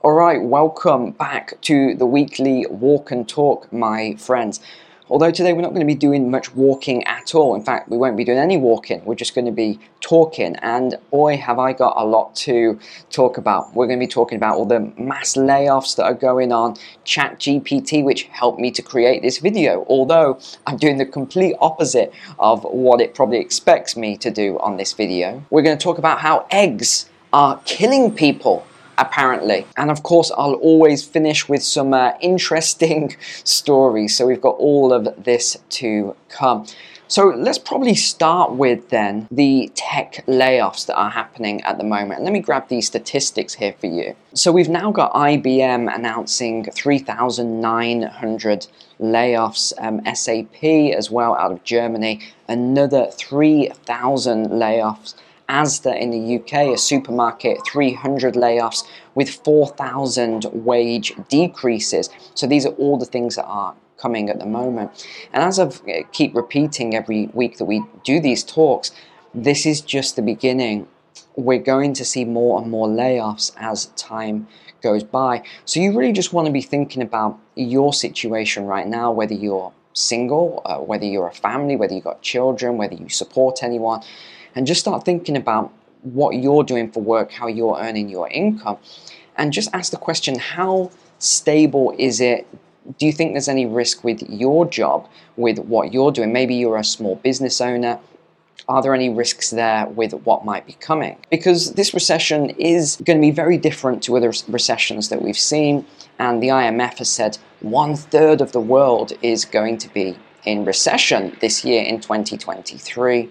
All 0.00 0.12
right, 0.12 0.40
welcome 0.40 1.10
back 1.10 1.60
to 1.62 1.94
the 1.94 2.06
weekly 2.06 2.66
walk 2.70 3.10
and 3.10 3.28
talk, 3.28 3.72
my 3.72 4.14
friends. 4.14 4.60
Although 5.10 5.30
today 5.30 5.52
we're 5.52 5.62
not 5.62 5.70
going 5.70 5.80
to 5.80 5.86
be 5.86 5.94
doing 5.94 6.30
much 6.30 6.54
walking 6.54 7.02
at 7.04 7.34
all. 7.34 7.54
In 7.54 7.62
fact, 7.62 7.88
we 7.88 7.96
won't 7.96 8.16
be 8.16 8.24
doing 8.24 8.38
any 8.38 8.56
walking. 8.56 9.04
We're 9.04 9.14
just 9.14 9.34
going 9.34 9.46
to 9.46 9.52
be 9.52 9.80
talking. 10.00 10.54
And 10.56 10.96
boy, 11.10 11.38
have 11.38 11.58
I 11.58 11.72
got 11.72 11.94
a 11.96 12.04
lot 12.04 12.36
to 12.36 12.78
talk 13.10 13.38
about. 13.38 13.74
We're 13.74 13.86
going 13.86 13.98
to 13.98 14.06
be 14.06 14.10
talking 14.10 14.36
about 14.36 14.56
all 14.56 14.66
the 14.66 14.92
mass 14.98 15.34
layoffs 15.34 15.96
that 15.96 16.04
are 16.04 16.14
going 16.14 16.52
on, 16.52 16.76
ChatGPT, 17.04 18.04
which 18.04 18.24
helped 18.24 18.60
me 18.60 18.70
to 18.70 18.82
create 18.82 19.22
this 19.22 19.38
video. 19.38 19.86
Although 19.88 20.38
I'm 20.66 20.76
doing 20.76 20.98
the 20.98 21.06
complete 21.06 21.56
opposite 21.58 22.12
of 22.38 22.64
what 22.64 23.00
it 23.00 23.14
probably 23.14 23.38
expects 23.38 23.96
me 23.96 24.16
to 24.18 24.30
do 24.30 24.58
on 24.58 24.76
this 24.76 24.92
video. 24.92 25.42
We're 25.50 25.62
going 25.62 25.78
to 25.78 25.82
talk 25.82 25.98
about 25.98 26.20
how 26.20 26.46
eggs 26.50 27.08
are 27.32 27.60
killing 27.64 28.14
people 28.14 28.66
apparently. 28.98 29.66
And 29.76 29.90
of 29.90 30.02
course, 30.02 30.30
I'll 30.36 30.54
always 30.54 31.04
finish 31.04 31.48
with 31.48 31.62
some 31.62 31.94
uh, 31.94 32.12
interesting 32.20 33.16
stories. 33.44 34.16
So 34.16 34.26
we've 34.26 34.40
got 34.40 34.56
all 34.56 34.92
of 34.92 35.24
this 35.24 35.56
to 35.70 36.16
come. 36.28 36.66
So 37.10 37.28
let's 37.28 37.58
probably 37.58 37.94
start 37.94 38.52
with 38.52 38.90
then 38.90 39.28
the 39.30 39.72
tech 39.74 40.22
layoffs 40.26 40.84
that 40.86 40.96
are 40.96 41.08
happening 41.08 41.62
at 41.62 41.78
the 41.78 41.84
moment. 41.84 42.22
let 42.22 42.34
me 42.34 42.40
grab 42.40 42.68
these 42.68 42.86
statistics 42.86 43.54
here 43.54 43.72
for 43.80 43.86
you. 43.86 44.14
So 44.34 44.52
we've 44.52 44.68
now 44.68 44.92
got 44.92 45.14
IBM 45.14 45.94
announcing 45.94 46.64
3,900 46.64 48.66
layoffs, 49.00 49.72
um, 49.78 50.02
SAP 50.14 50.62
as 50.94 51.10
well 51.10 51.34
out 51.34 51.50
of 51.50 51.64
Germany, 51.64 52.20
another 52.46 53.06
3,000 53.10 54.50
layoffs 54.50 55.14
Asda 55.48 55.98
in 55.98 56.10
the 56.10 56.36
UK, 56.36 56.74
a 56.74 56.78
supermarket, 56.78 57.58
300 57.66 58.34
layoffs 58.34 58.84
with 59.14 59.30
4,000 59.30 60.46
wage 60.52 61.14
decreases. 61.28 62.10
So 62.34 62.46
these 62.46 62.66
are 62.66 62.74
all 62.74 62.98
the 62.98 63.06
things 63.06 63.36
that 63.36 63.46
are 63.46 63.74
coming 63.96 64.28
at 64.30 64.38
the 64.38 64.46
moment. 64.46 65.06
And 65.32 65.42
as 65.42 65.58
I 65.58 65.64
uh, 65.64 66.02
keep 66.12 66.34
repeating 66.34 66.94
every 66.94 67.26
week 67.32 67.58
that 67.58 67.64
we 67.64 67.82
do 68.04 68.20
these 68.20 68.44
talks, 68.44 68.92
this 69.34 69.66
is 69.66 69.80
just 69.80 70.16
the 70.16 70.22
beginning. 70.22 70.86
We're 71.36 71.58
going 71.58 71.94
to 71.94 72.04
see 72.04 72.24
more 72.24 72.60
and 72.60 72.70
more 72.70 72.86
layoffs 72.86 73.52
as 73.56 73.86
time 73.96 74.46
goes 74.82 75.02
by. 75.02 75.42
So 75.64 75.80
you 75.80 75.98
really 75.98 76.12
just 76.12 76.32
want 76.32 76.46
to 76.46 76.52
be 76.52 76.62
thinking 76.62 77.02
about 77.02 77.38
your 77.56 77.92
situation 77.92 78.66
right 78.66 78.86
now, 78.86 79.10
whether 79.10 79.34
you're 79.34 79.72
single, 79.92 80.62
uh, 80.64 80.78
whether 80.78 81.04
you're 81.04 81.26
a 81.26 81.34
family, 81.34 81.74
whether 81.74 81.94
you've 81.94 82.04
got 82.04 82.22
children, 82.22 82.76
whether 82.76 82.94
you 82.94 83.08
support 83.08 83.62
anyone 83.62 84.02
and 84.58 84.66
just 84.66 84.80
start 84.80 85.04
thinking 85.04 85.36
about 85.36 85.72
what 86.02 86.34
you're 86.34 86.64
doing 86.64 86.90
for 86.90 87.00
work, 87.00 87.30
how 87.30 87.46
you're 87.46 87.78
earning 87.78 88.08
your 88.08 88.28
income, 88.28 88.76
and 89.36 89.52
just 89.52 89.70
ask 89.72 89.92
the 89.92 89.96
question 89.96 90.36
how 90.36 90.90
stable 91.20 91.94
is 91.96 92.20
it? 92.20 92.44
Do 92.98 93.06
you 93.06 93.12
think 93.12 93.34
there's 93.34 93.46
any 93.48 93.66
risk 93.66 94.02
with 94.02 94.20
your 94.28 94.66
job, 94.66 95.08
with 95.36 95.60
what 95.60 95.92
you're 95.92 96.10
doing? 96.10 96.32
Maybe 96.32 96.56
you're 96.56 96.76
a 96.76 96.82
small 96.82 97.14
business 97.14 97.60
owner. 97.60 98.00
Are 98.68 98.82
there 98.82 98.94
any 98.94 99.08
risks 99.08 99.50
there 99.50 99.86
with 99.86 100.12
what 100.12 100.44
might 100.44 100.66
be 100.66 100.72
coming? 100.72 101.16
Because 101.30 101.74
this 101.74 101.94
recession 101.94 102.50
is 102.50 102.96
going 103.04 103.18
to 103.18 103.24
be 103.24 103.30
very 103.30 103.58
different 103.58 104.02
to 104.04 104.16
other 104.16 104.32
recessions 104.48 105.08
that 105.10 105.22
we've 105.22 105.38
seen, 105.38 105.86
and 106.18 106.42
the 106.42 106.48
IMF 106.48 106.98
has 106.98 107.08
said 107.08 107.38
one 107.60 107.94
third 107.94 108.40
of 108.40 108.50
the 108.50 108.60
world 108.60 109.12
is 109.22 109.44
going 109.44 109.78
to 109.78 109.88
be 109.94 110.18
in 110.44 110.64
recession 110.64 111.36
this 111.40 111.64
year 111.64 111.84
in 111.84 112.00
2023. 112.00 113.30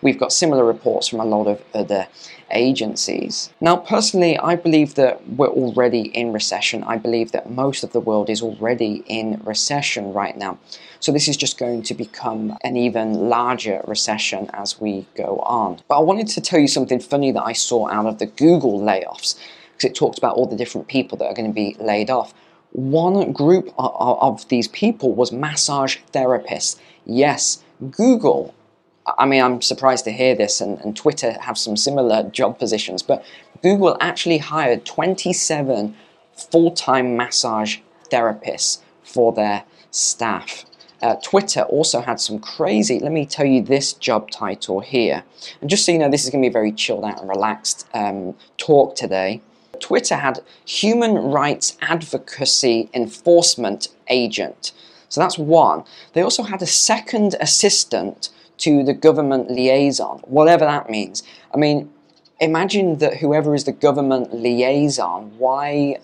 We've 0.00 0.18
got 0.18 0.32
similar 0.32 0.64
reports 0.64 1.08
from 1.08 1.20
a 1.20 1.24
lot 1.24 1.46
of 1.46 1.62
other 1.74 2.08
agencies. 2.52 3.50
Now, 3.60 3.76
personally, 3.76 4.38
I 4.38 4.56
believe 4.56 4.94
that 4.94 5.26
we're 5.28 5.48
already 5.48 6.02
in 6.02 6.32
recession. 6.32 6.82
I 6.84 6.98
believe 6.98 7.32
that 7.32 7.50
most 7.50 7.82
of 7.82 7.92
the 7.92 8.00
world 8.00 8.28
is 8.28 8.42
already 8.42 9.02
in 9.06 9.40
recession 9.44 10.12
right 10.12 10.36
now. 10.36 10.58
So, 11.00 11.12
this 11.12 11.28
is 11.28 11.36
just 11.36 11.58
going 11.58 11.82
to 11.82 11.94
become 11.94 12.56
an 12.62 12.76
even 12.76 13.28
larger 13.28 13.82
recession 13.86 14.50
as 14.52 14.80
we 14.80 15.06
go 15.14 15.38
on. 15.40 15.80
But 15.88 15.98
I 15.98 16.02
wanted 16.02 16.28
to 16.28 16.40
tell 16.40 16.60
you 16.60 16.68
something 16.68 17.00
funny 17.00 17.32
that 17.32 17.42
I 17.42 17.52
saw 17.52 17.88
out 17.88 18.06
of 18.06 18.18
the 18.18 18.26
Google 18.26 18.80
layoffs, 18.80 19.38
because 19.72 19.90
it 19.90 19.94
talked 19.94 20.18
about 20.18 20.36
all 20.36 20.46
the 20.46 20.56
different 20.56 20.88
people 20.88 21.18
that 21.18 21.26
are 21.26 21.34
going 21.34 21.48
to 21.48 21.54
be 21.54 21.76
laid 21.80 22.10
off. 22.10 22.34
One 22.72 23.32
group 23.32 23.72
of 23.78 24.48
these 24.48 24.68
people 24.68 25.14
was 25.14 25.30
massage 25.30 25.98
therapists. 26.12 26.78
Yes, 27.04 27.62
Google 27.90 28.54
I 29.18 29.26
mean, 29.26 29.42
I'm 29.42 29.60
surprised 29.62 30.04
to 30.04 30.12
hear 30.12 30.34
this, 30.34 30.60
and, 30.60 30.78
and 30.80 30.96
Twitter 30.96 31.32
have 31.40 31.58
some 31.58 31.76
similar 31.76 32.22
job 32.30 32.58
positions, 32.58 33.02
but 33.02 33.24
Google 33.62 33.96
actually 34.00 34.38
hired 34.38 34.84
27 34.84 35.94
full 36.34 36.70
time 36.70 37.16
massage 37.16 37.78
therapists 38.10 38.80
for 39.02 39.32
their 39.32 39.64
staff. 39.90 40.64
Uh, 41.00 41.16
Twitter 41.16 41.62
also 41.62 42.00
had 42.00 42.20
some 42.20 42.38
crazy, 42.38 43.00
let 43.00 43.10
me 43.10 43.26
tell 43.26 43.44
you 43.44 43.60
this 43.60 43.92
job 43.92 44.30
title 44.30 44.78
here. 44.78 45.24
And 45.60 45.68
just 45.68 45.84
so 45.84 45.90
you 45.90 45.98
know, 45.98 46.08
this 46.08 46.22
is 46.22 46.30
going 46.30 46.40
to 46.40 46.46
be 46.46 46.50
a 46.50 46.52
very 46.52 46.70
chilled 46.70 47.04
out 47.04 47.20
and 47.20 47.28
relaxed 47.28 47.88
um, 47.92 48.36
talk 48.56 48.94
today. 48.94 49.42
Twitter 49.80 50.14
had 50.14 50.40
Human 50.64 51.14
Rights 51.16 51.76
Advocacy 51.82 52.88
Enforcement 52.94 53.88
Agent. 54.08 54.72
So 55.08 55.20
that's 55.20 55.36
one. 55.36 55.82
They 56.12 56.22
also 56.22 56.44
had 56.44 56.62
a 56.62 56.66
second 56.66 57.34
assistant 57.40 58.30
to 58.62 58.82
the 58.84 58.94
government 58.94 59.50
liaison, 59.50 60.18
whatever 60.20 60.64
that 60.64 60.88
means. 60.88 61.22
I 61.52 61.56
mean, 61.56 61.90
imagine 62.40 62.98
that 62.98 63.16
whoever 63.16 63.54
is 63.54 63.64
the 63.64 63.72
government 63.72 64.32
liaison, 64.34 65.36
why 65.38 65.98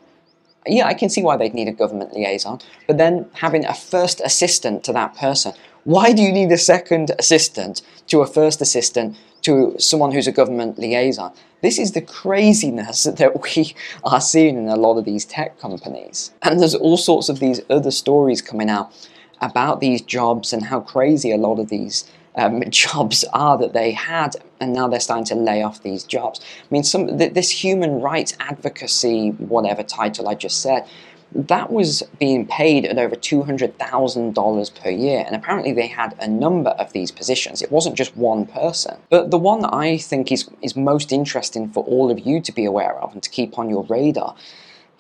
yeah, 0.67 0.87
I 0.87 0.95
can 0.95 1.09
see 1.09 1.23
why 1.23 1.37
they'd 1.37 1.55
need 1.55 1.69
a 1.69 1.73
government 1.73 2.13
liaison, 2.13 2.61
but 2.87 2.99
then 2.99 3.27
having 3.35 3.65
a 3.65 3.75
first 3.75 4.21
assistant 4.21 4.85
to 4.85 4.93
that 4.93 5.17
person. 5.17 5.53
Why 5.85 6.13
do 6.13 6.21
you 6.21 6.33
need 6.33 6.53
a 6.53 6.59
second 6.59 7.13
assistant 7.19 7.81
to 8.09 8.21
a 8.21 8.27
first 8.27 8.61
assistant 8.61 9.17
to 9.43 9.75
someone 9.79 10.13
who's 10.13 10.27
a 10.27 10.33
government 10.33 10.79
liaison? 10.79 11.33
This 11.63 11.79
is 11.79 11.93
the 11.93 12.03
craziness 12.03 13.05
that 13.21 13.41
we 13.43 13.75
are 14.05 14.21
seeing 14.21 14.59
in 14.59 14.69
a 14.69 14.77
lot 14.77 14.99
of 14.99 15.05
these 15.05 15.25
tech 15.25 15.59
companies. 15.59 16.33
And 16.43 16.61
there's 16.61 16.75
all 16.75 16.97
sorts 16.97 17.29
of 17.29 17.39
these 17.39 17.61
other 17.71 17.91
stories 17.91 18.43
coming 18.43 18.69
out 18.69 18.93
about 19.41 19.81
these 19.81 20.03
jobs 20.03 20.53
and 20.53 20.65
how 20.65 20.81
crazy 20.81 21.33
a 21.33 21.37
lot 21.37 21.59
of 21.59 21.69
these 21.69 22.05
um, 22.39 22.63
jobs 22.71 23.25
are 23.33 23.59
that 23.59 23.75
they 23.75 23.93
had, 23.93 24.37
and 24.61 24.73
now 24.73 24.89
they're 24.89 25.01
starting 25.01 25.27
to 25.27 25.35
lay 25.35 25.63
off 25.63 25.83
these 25.83 26.05
jobs. 26.05 26.41
I 26.41 26.67
mean, 26.71 26.85
some 26.85 27.19
th- 27.19 27.35
this 27.35 27.51
human 27.51 28.01
rights 28.01 28.35
advocacy, 28.41 29.31
whatever 29.33 29.83
title 29.83 30.29
I 30.29 30.35
just 30.35 30.63
said, 30.63 30.87
that 31.33 31.71
was 31.71 32.03
being 32.19 32.47
paid 32.47 32.87
at 32.87 32.99
over 32.99 33.15
$200,000 33.15 34.83
per 34.83 34.91
year. 34.91 35.25
And 35.27 35.37
apparently 35.37 35.73
they 35.73 35.87
had 35.87 36.17
a 36.21 36.27
number 36.27 36.71
of 36.71 36.93
these 36.93 37.11
positions. 37.11 37.61
It 37.61 37.71
wasn't 37.71 37.97
just 37.97 38.17
one 38.17 38.47
person. 38.47 38.97
But 39.11 39.31
the 39.31 39.39
one 39.39 39.61
that 39.61 39.75
I 39.75 39.99
think 39.99 40.33
is, 40.33 40.49
is 40.63 40.75
most 40.75 41.13
interesting 41.13 41.71
for 41.71 41.85
all 41.85 42.11
of 42.11 42.21
you 42.21 42.41
to 42.41 42.53
be 42.53 42.65
aware 42.65 42.99
of 42.99 43.13
and 43.13 43.23
to 43.23 43.29
keep 43.29 43.59
on 43.59 43.69
your 43.69 43.85
radar 43.85 44.35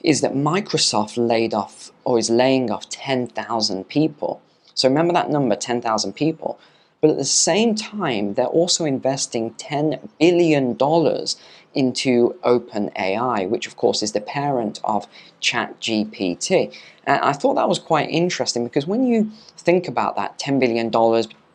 is 0.04 0.20
that 0.20 0.34
Microsoft 0.34 1.14
laid 1.16 1.54
off 1.54 1.90
or 2.04 2.18
is 2.18 2.30
laying 2.30 2.70
off 2.70 2.88
10,000 2.88 3.88
people. 3.88 4.40
So 4.74 4.88
remember 4.88 5.12
that 5.14 5.30
number, 5.30 5.56
10,000 5.56 6.12
people. 6.12 6.58
But 7.00 7.10
at 7.10 7.16
the 7.16 7.24
same 7.24 7.74
time, 7.74 8.34
they're 8.34 8.46
also 8.46 8.84
investing 8.84 9.54
$10 9.54 10.08
billion 10.18 10.76
into 11.74 12.34
OpenAI, 12.42 13.48
which 13.48 13.66
of 13.66 13.76
course 13.76 14.02
is 14.02 14.12
the 14.12 14.20
parent 14.20 14.80
of 14.82 15.06
ChatGPT. 15.40 16.74
And 17.04 17.20
I 17.20 17.32
thought 17.32 17.54
that 17.54 17.68
was 17.68 17.78
quite 17.78 18.10
interesting 18.10 18.64
because 18.64 18.86
when 18.86 19.06
you 19.06 19.30
think 19.56 19.86
about 19.86 20.16
that 20.16 20.38
$10 20.38 20.58
billion 20.58 20.90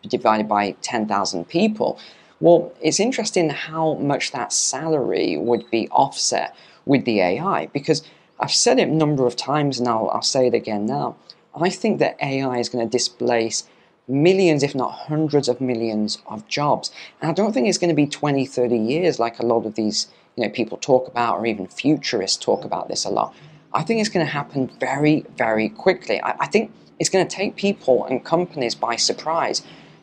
divided 0.07 0.47
by 0.47 0.71
10,000 0.81 1.47
people, 1.49 1.99
well, 2.39 2.73
it's 2.81 2.99
interesting 2.99 3.49
how 3.49 3.95
much 3.95 4.31
that 4.31 4.53
salary 4.53 5.37
would 5.37 5.69
be 5.69 5.87
offset 5.89 6.55
with 6.85 7.05
the 7.05 7.21
AI 7.21 7.67
because 7.67 8.03
I've 8.39 8.51
said 8.51 8.79
it 8.79 8.87
a 8.87 8.91
number 8.91 9.25
of 9.25 9.35
times 9.35 9.79
and 9.79 9.87
I'll, 9.87 10.09
I'll 10.09 10.21
say 10.21 10.47
it 10.47 10.53
again 10.53 10.85
now. 10.85 11.15
I 11.55 11.69
think 11.69 11.99
that 11.99 12.17
AI 12.21 12.57
is 12.57 12.69
going 12.69 12.85
to 12.85 12.91
displace 12.91 13.63
millions, 14.07 14.63
if 14.63 14.75
not 14.75 14.91
hundreds 14.91 15.47
of 15.47 15.61
millions 15.61 16.19
of 16.27 16.47
jobs. 16.47 16.91
And 17.21 17.29
I 17.31 17.33
don't 17.33 17.53
think 17.53 17.67
it's 17.67 17.77
going 17.77 17.89
to 17.89 17.95
be 17.95 18.07
20, 18.07 18.45
30 18.45 18.77
years 18.77 19.19
like 19.19 19.39
a 19.39 19.45
lot 19.45 19.65
of 19.65 19.75
these 19.75 20.07
you 20.35 20.43
know, 20.43 20.49
people 20.49 20.77
talk 20.77 21.07
about, 21.07 21.37
or 21.37 21.45
even 21.45 21.67
futurists 21.67 22.37
talk 22.37 22.65
about 22.65 22.87
this 22.87 23.05
a 23.05 23.09
lot. 23.09 23.33
I 23.73 23.83
think 23.83 24.01
it's 24.01 24.09
going 24.09 24.25
to 24.25 24.31
happen 24.31 24.69
very, 24.79 25.25
very 25.37 25.69
quickly. 25.69 26.21
I, 26.21 26.35
I 26.41 26.47
think 26.47 26.71
it's 26.99 27.09
going 27.09 27.27
to 27.27 27.35
take 27.35 27.55
people 27.55 28.05
and 28.05 28.23
companies 28.23 28.75
by 28.75 28.95
surprise 28.95 29.61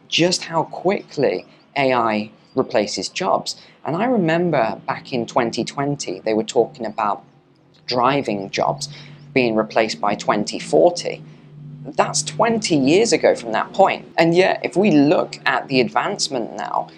just 0.09 0.45
how 0.45 0.65
quickly 0.65 1.47
AI 1.77 2.31
replaces 2.55 3.09
jobs. 3.09 3.61
And 3.85 3.97
I 3.97 4.05
remember 4.05 4.81
back 4.87 5.13
in 5.13 5.27
2020, 5.27 6.21
they 6.21 6.35
were 6.35 6.45
talking 6.45 6.85
about 6.85 7.25
driving 7.87 8.51
jobs 8.51 8.89
being 9.33 9.55
replaced 9.55 10.01
by 10.01 10.15
2040 10.15 11.23
that's 11.85 12.23
20 12.23 12.77
years 12.77 13.13
ago 13.13 13.35
from 13.35 13.53
that 13.53 13.73
point. 13.73 14.07
And 14.19 14.35
yet, 14.35 14.61
if 14.63 14.77
we 14.77 14.91
look 14.91 15.39
at 15.47 15.69
the 15.69 15.81
advancement 15.81 16.57
now, 16.57 16.89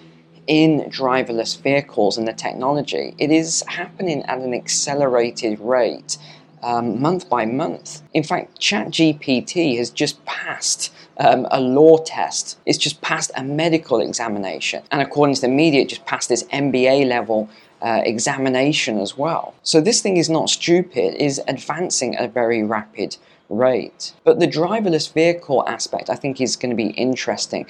in 0.47 0.81
driverless 0.89 1.61
vehicles 1.61 2.17
and 2.17 2.27
the 2.27 2.33
technology, 2.33 3.15
it 3.17 3.31
is 3.31 3.63
happening 3.67 4.23
at 4.23 4.39
an 4.39 4.53
accelerated 4.53 5.59
rate 5.59 6.17
um, 6.61 7.01
month 7.01 7.29
by 7.29 7.45
month. 7.45 8.01
In 8.13 8.23
fact, 8.23 8.59
ChatGPT 8.59 9.77
has 9.77 9.89
just 9.89 10.23
passed 10.25 10.93
um, 11.17 11.47
a 11.51 11.59
law 11.59 11.97
test. 11.97 12.57
It's 12.65 12.77
just 12.77 13.01
passed 13.01 13.31
a 13.35 13.43
medical 13.43 14.01
examination. 14.01 14.83
And 14.91 15.01
according 15.01 15.35
to 15.35 15.41
the 15.41 15.47
media, 15.47 15.81
it 15.81 15.89
just 15.89 16.05
passed 16.05 16.29
this 16.29 16.43
MBA 16.43 17.07
level 17.07 17.49
uh, 17.81 18.01
examination 18.05 18.97
as 18.99 19.17
well. 19.17 19.53
So 19.61 19.81
this 19.81 20.01
thing 20.01 20.17
is 20.17 20.29
not 20.29 20.49
stupid, 20.49 21.15
is 21.15 21.41
advancing 21.47 22.15
at 22.15 22.25
a 22.25 22.29
very 22.29 22.63
rapid 22.63 23.17
rate. 23.49 24.13
But 24.23 24.39
the 24.39 24.47
driverless 24.47 25.11
vehicle 25.11 25.67
aspect 25.67 26.09
I 26.09 26.15
think 26.15 26.41
is 26.41 26.55
going 26.55 26.69
to 26.69 26.75
be 26.75 26.89
interesting 26.91 27.67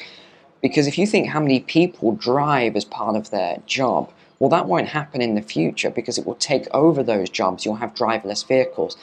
because 0.61 0.87
if 0.87 0.97
you 0.97 1.05
think 1.05 1.27
how 1.27 1.41
many 1.41 1.59
people 1.59 2.13
drive 2.13 2.75
as 2.75 2.85
part 2.85 3.15
of 3.15 3.29
their 3.31 3.57
job, 3.65 4.11
well, 4.39 4.49
that 4.49 4.67
won't 4.67 4.87
happen 4.87 5.21
in 5.21 5.35
the 5.35 5.41
future 5.41 5.89
because 5.89 6.17
it 6.17 6.25
will 6.25 6.35
take 6.35 6.67
over 6.73 7.03
those 7.03 7.29
jobs. 7.29 7.65
You'll 7.65 7.75
have 7.75 7.93
driverless 7.93 8.47
vehicles. 8.47 8.97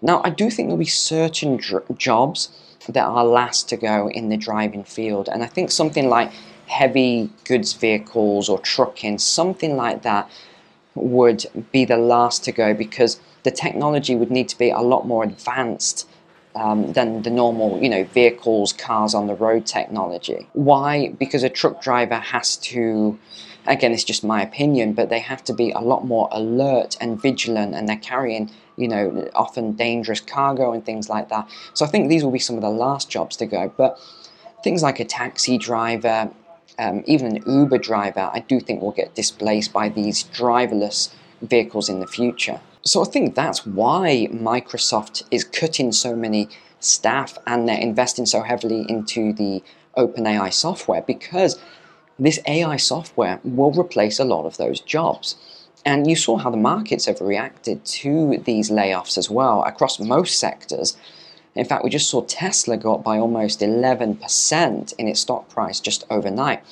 Now, 0.00 0.20
I 0.24 0.30
do 0.30 0.50
think 0.50 0.68
there'll 0.68 0.78
be 0.78 0.84
certain 0.86 1.56
dr- 1.58 1.96
jobs 1.96 2.50
that 2.88 3.04
are 3.04 3.24
last 3.24 3.68
to 3.68 3.76
go 3.76 4.08
in 4.08 4.28
the 4.28 4.36
driving 4.36 4.84
field, 4.84 5.28
and 5.30 5.42
I 5.42 5.46
think 5.46 5.70
something 5.70 6.08
like 6.08 6.32
heavy 6.66 7.30
goods 7.44 7.74
vehicles 7.74 8.48
or 8.48 8.58
trucking, 8.58 9.18
something 9.18 9.76
like 9.76 10.02
that, 10.02 10.30
would 10.94 11.46
be 11.70 11.84
the 11.84 11.96
last 11.96 12.44
to 12.44 12.52
go 12.52 12.74
because 12.74 13.20
the 13.44 13.50
technology 13.50 14.14
would 14.14 14.30
need 14.30 14.48
to 14.48 14.58
be 14.58 14.70
a 14.70 14.80
lot 14.80 15.06
more 15.06 15.24
advanced 15.24 16.08
um, 16.54 16.92
than 16.92 17.22
the 17.22 17.30
normal, 17.30 17.82
you 17.82 17.88
know, 17.88 18.04
vehicles, 18.04 18.72
cars 18.72 19.14
on 19.14 19.26
the 19.26 19.34
road 19.34 19.66
technology. 19.66 20.48
Why? 20.52 21.08
Because 21.08 21.42
a 21.42 21.48
truck 21.48 21.82
driver 21.82 22.16
has 22.16 22.56
to, 22.58 23.18
again, 23.66 23.92
it's 23.92 24.04
just 24.04 24.22
my 24.24 24.42
opinion, 24.42 24.92
but 24.92 25.08
they 25.08 25.20
have 25.20 25.42
to 25.44 25.54
be 25.54 25.70
a 25.70 25.80
lot 25.80 26.04
more 26.04 26.28
alert 26.30 26.96
and 27.00 27.20
vigilant, 27.20 27.74
and 27.74 27.88
they're 27.88 27.96
carrying, 27.96 28.50
you 28.76 28.88
know, 28.88 29.30
often 29.34 29.72
dangerous 29.72 30.20
cargo 30.20 30.72
and 30.72 30.84
things 30.84 31.08
like 31.08 31.28
that. 31.30 31.48
So 31.74 31.84
I 31.84 31.88
think 31.88 32.08
these 32.08 32.22
will 32.24 32.30
be 32.30 32.38
some 32.38 32.56
of 32.56 32.62
the 32.62 32.70
last 32.70 33.10
jobs 33.10 33.36
to 33.36 33.46
go. 33.46 33.72
But 33.76 33.98
things 34.62 34.82
like 34.82 35.00
a 35.00 35.04
taxi 35.04 35.58
driver, 35.58 36.30
um, 36.78 37.02
even 37.06 37.36
an 37.36 37.42
Uber 37.46 37.78
driver, 37.78 38.30
I 38.32 38.40
do 38.40 38.60
think 38.60 38.82
will 38.82 38.92
get 38.92 39.14
displaced 39.14 39.72
by 39.72 39.88
these 39.88 40.24
driverless 40.24 41.14
vehicles 41.42 41.88
in 41.88 42.00
the 42.00 42.06
future. 42.06 42.60
So 42.84 43.02
I 43.02 43.04
think 43.04 43.34
that's 43.34 43.66
why 43.66 44.28
Microsoft 44.32 45.24
is 45.30 45.44
cutting 45.44 45.92
so 45.92 46.16
many 46.16 46.48
staff 46.80 47.38
and 47.46 47.68
they're 47.68 47.78
investing 47.78 48.26
so 48.26 48.42
heavily 48.42 48.84
into 48.88 49.32
the 49.32 49.62
OpenAI 49.96 50.52
software 50.52 51.02
because 51.02 51.60
this 52.18 52.40
AI 52.46 52.76
software 52.76 53.40
will 53.44 53.72
replace 53.72 54.18
a 54.18 54.24
lot 54.24 54.46
of 54.46 54.56
those 54.56 54.80
jobs. 54.80 55.36
And 55.84 56.08
you 56.08 56.14
saw 56.14 56.36
how 56.36 56.50
the 56.50 56.56
markets 56.56 57.06
have 57.06 57.20
reacted 57.20 57.84
to 57.84 58.38
these 58.38 58.70
layoffs 58.70 59.18
as 59.18 59.28
well 59.28 59.62
across 59.64 59.98
most 59.98 60.38
sectors. 60.38 60.96
In 61.54 61.64
fact, 61.64 61.84
we 61.84 61.90
just 61.90 62.08
saw 62.08 62.22
Tesla 62.22 62.76
go 62.76 62.94
up 62.94 63.04
by 63.04 63.18
almost 63.18 63.60
11% 63.60 64.94
in 64.96 65.08
its 65.08 65.20
stock 65.20 65.48
price 65.48 65.80
just 65.80 66.04
overnight. 66.08 66.62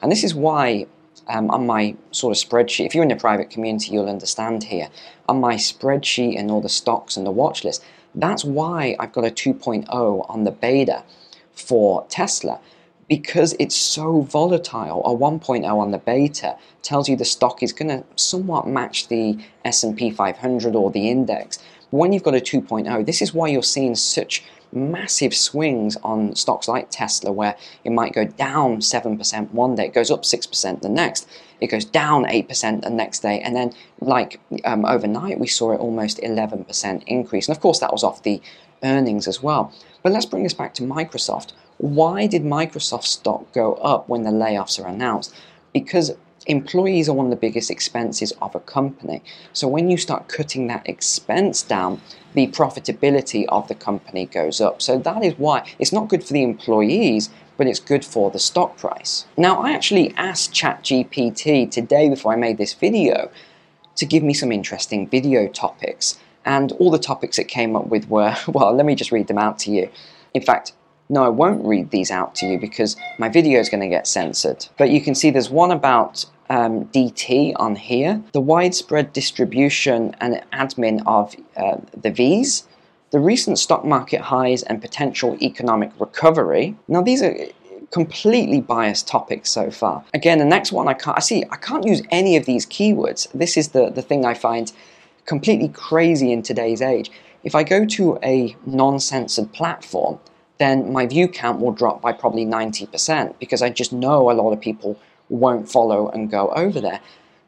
And 0.00 0.10
this 0.10 0.24
is 0.24 0.34
why 0.34 0.86
um, 1.30 1.50
on 1.50 1.66
my 1.66 1.96
sort 2.10 2.36
of 2.36 2.48
spreadsheet, 2.48 2.86
if 2.86 2.94
you're 2.94 3.04
in 3.04 3.08
the 3.08 3.16
private 3.16 3.50
community, 3.50 3.92
you'll 3.92 4.08
understand 4.08 4.64
here. 4.64 4.88
On 5.28 5.40
my 5.40 5.54
spreadsheet 5.54 6.38
and 6.38 6.50
all 6.50 6.60
the 6.60 6.68
stocks 6.68 7.16
and 7.16 7.26
the 7.26 7.30
watch 7.30 7.64
list, 7.64 7.82
that's 8.14 8.44
why 8.44 8.96
I've 8.98 9.12
got 9.12 9.24
a 9.24 9.30
2.0 9.30 10.28
on 10.28 10.44
the 10.44 10.50
beta 10.50 11.04
for 11.52 12.06
Tesla 12.08 12.60
because 13.08 13.56
it's 13.58 13.74
so 13.74 14.20
volatile. 14.20 15.02
A 15.04 15.10
1.0 15.10 15.64
on 15.68 15.90
the 15.90 15.98
beta 15.98 16.56
tells 16.82 17.08
you 17.08 17.16
the 17.16 17.24
stock 17.24 17.60
is 17.60 17.72
going 17.72 17.88
to 17.88 18.04
somewhat 18.14 18.68
match 18.68 19.08
the 19.08 19.36
S&P 19.64 20.10
500 20.12 20.76
or 20.76 20.92
the 20.92 21.10
index. 21.10 21.58
When 21.90 22.12
you've 22.12 22.22
got 22.22 22.34
a 22.34 22.40
2.0, 22.40 23.04
this 23.06 23.20
is 23.20 23.34
why 23.34 23.48
you're 23.48 23.62
seeing 23.62 23.94
such 23.94 24.44
massive 24.72 25.34
swings 25.34 25.96
on 26.04 26.34
stocks 26.36 26.68
like 26.68 26.88
Tesla, 26.90 27.32
where 27.32 27.56
it 27.84 27.90
might 27.90 28.12
go 28.12 28.24
down 28.24 28.78
7% 28.78 29.50
one 29.50 29.74
day, 29.74 29.86
it 29.86 29.94
goes 29.94 30.10
up 30.10 30.22
6% 30.22 30.82
the 30.82 30.88
next, 30.88 31.28
it 31.60 31.66
goes 31.66 31.84
down 31.84 32.24
8% 32.24 32.82
the 32.82 32.90
next 32.90 33.20
day, 33.20 33.40
and 33.40 33.56
then, 33.56 33.72
like 34.00 34.40
um, 34.64 34.84
overnight, 34.84 35.40
we 35.40 35.46
saw 35.46 35.72
it 35.72 35.80
almost 35.80 36.18
11% 36.18 37.02
increase. 37.06 37.48
And 37.48 37.56
of 37.56 37.60
course, 37.60 37.80
that 37.80 37.92
was 37.92 38.04
off 38.04 38.22
the 38.22 38.40
earnings 38.82 39.26
as 39.26 39.42
well. 39.42 39.72
But 40.02 40.12
let's 40.12 40.26
bring 40.26 40.44
this 40.44 40.54
back 40.54 40.74
to 40.74 40.82
Microsoft. 40.82 41.52
Why 41.78 42.26
did 42.26 42.42
Microsoft 42.42 43.04
stock 43.04 43.52
go 43.52 43.74
up 43.74 44.08
when 44.08 44.22
the 44.22 44.30
layoffs 44.30 44.82
are 44.82 44.88
announced? 44.88 45.34
Because 45.72 46.12
employees 46.46 47.08
are 47.08 47.12
one 47.12 47.26
of 47.26 47.30
the 47.30 47.36
biggest 47.36 47.70
expenses 47.70 48.32
of 48.40 48.54
a 48.54 48.60
company. 48.60 49.22
So 49.52 49.68
when 49.68 49.90
you 49.90 49.96
start 49.96 50.28
cutting 50.28 50.66
that 50.68 50.88
expense 50.88 51.62
down, 51.62 52.00
the 52.34 52.48
profitability 52.48 53.44
of 53.48 53.68
the 53.68 53.74
company 53.74 54.26
goes 54.26 54.60
up. 54.60 54.80
So 54.80 54.98
that 54.98 55.22
is 55.22 55.34
why 55.38 55.66
it's 55.78 55.92
not 55.92 56.08
good 56.08 56.24
for 56.24 56.32
the 56.32 56.42
employees, 56.42 57.30
but 57.56 57.66
it's 57.66 57.80
good 57.80 58.04
for 58.04 58.30
the 58.30 58.38
stock 58.38 58.76
price. 58.78 59.26
Now, 59.36 59.60
I 59.62 59.72
actually 59.72 60.14
asked 60.16 60.52
ChatGPT 60.54 61.70
today 61.70 62.08
before 62.08 62.32
I 62.32 62.36
made 62.36 62.56
this 62.56 62.72
video 62.72 63.30
to 63.96 64.06
give 64.06 64.22
me 64.22 64.32
some 64.32 64.50
interesting 64.50 65.06
video 65.08 65.46
topics. 65.48 66.18
And 66.46 66.72
all 66.72 66.90
the 66.90 66.98
topics 66.98 67.38
it 67.38 67.48
came 67.48 67.76
up 67.76 67.88
with 67.88 68.08
were, 68.08 68.34
well, 68.48 68.74
let 68.74 68.86
me 68.86 68.94
just 68.94 69.12
read 69.12 69.26
them 69.26 69.38
out 69.38 69.58
to 69.60 69.70
you. 69.70 69.90
In 70.32 70.42
fact, 70.42 70.72
no, 71.10 71.24
I 71.24 71.28
won't 71.28 71.64
read 71.66 71.90
these 71.90 72.10
out 72.10 72.34
to 72.36 72.46
you 72.46 72.58
because 72.58 72.96
my 73.18 73.28
video 73.28 73.58
is 73.58 73.68
going 73.68 73.80
to 73.80 73.88
get 73.88 74.06
censored. 74.06 74.66
But 74.78 74.90
you 74.90 75.00
can 75.00 75.14
see 75.14 75.30
there's 75.30 75.50
one 75.50 75.72
about 75.72 76.24
um, 76.48 76.86
DT 76.86 77.52
on 77.56 77.76
here, 77.76 78.22
the 78.32 78.40
widespread 78.40 79.12
distribution 79.12 80.14
and 80.20 80.42
admin 80.52 81.02
of 81.06 81.34
uh, 81.56 81.78
the 82.00 82.10
V's, 82.10 82.68
the 83.10 83.18
recent 83.18 83.58
stock 83.58 83.84
market 83.84 84.20
highs 84.20 84.62
and 84.62 84.80
potential 84.80 85.36
economic 85.42 85.90
recovery. 85.98 86.76
Now, 86.86 87.02
these 87.02 87.22
are 87.22 87.34
completely 87.90 88.60
biased 88.60 89.08
topics 89.08 89.50
so 89.50 89.68
far. 89.70 90.04
Again, 90.14 90.38
the 90.38 90.44
next 90.44 90.70
one 90.70 90.86
I 90.86 90.94
can't 90.94 91.16
I 91.16 91.20
see 91.20 91.44
I 91.50 91.56
can't 91.56 91.84
use 91.84 92.02
any 92.10 92.36
of 92.36 92.46
these 92.46 92.64
keywords. 92.64 93.26
This 93.32 93.56
is 93.56 93.68
the, 93.68 93.90
the 93.90 94.02
thing 94.02 94.24
I 94.24 94.34
find 94.34 94.72
completely 95.26 95.68
crazy 95.68 96.32
in 96.32 96.42
today's 96.42 96.80
age. 96.80 97.10
If 97.42 97.56
I 97.56 97.64
go 97.64 97.84
to 97.84 98.18
a 98.22 98.54
non-censored 98.64 99.52
platform, 99.52 100.20
then 100.60 100.92
my 100.92 101.06
view 101.06 101.26
count 101.26 101.58
will 101.58 101.72
drop 101.72 102.02
by 102.02 102.12
probably 102.12 102.44
90% 102.44 103.34
because 103.40 103.62
I 103.62 103.70
just 103.70 103.94
know 103.94 104.30
a 104.30 104.34
lot 104.34 104.52
of 104.52 104.60
people 104.60 105.00
won't 105.30 105.70
follow 105.70 106.10
and 106.10 106.30
go 106.30 106.50
over 106.50 106.82
there. 106.82 107.00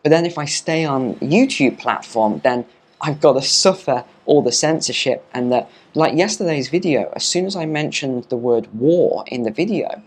But 0.02 0.10
then 0.10 0.24
if 0.24 0.38
I 0.38 0.46
stay 0.46 0.86
on 0.86 1.16
YouTube 1.16 1.78
platform, 1.78 2.40
then 2.42 2.64
I've 3.02 3.20
got 3.20 3.34
to 3.34 3.42
suffer 3.42 4.04
all 4.24 4.40
the 4.40 4.50
censorship 4.50 5.26
and 5.34 5.52
that 5.52 5.70
like 5.94 6.16
yesterday's 6.16 6.70
video, 6.70 7.12
as 7.14 7.24
soon 7.24 7.44
as 7.44 7.54
I 7.54 7.66
mentioned 7.66 8.24
the 8.30 8.36
word 8.36 8.66
war 8.72 9.24
in 9.26 9.42
the 9.42 9.50
video, 9.50 10.02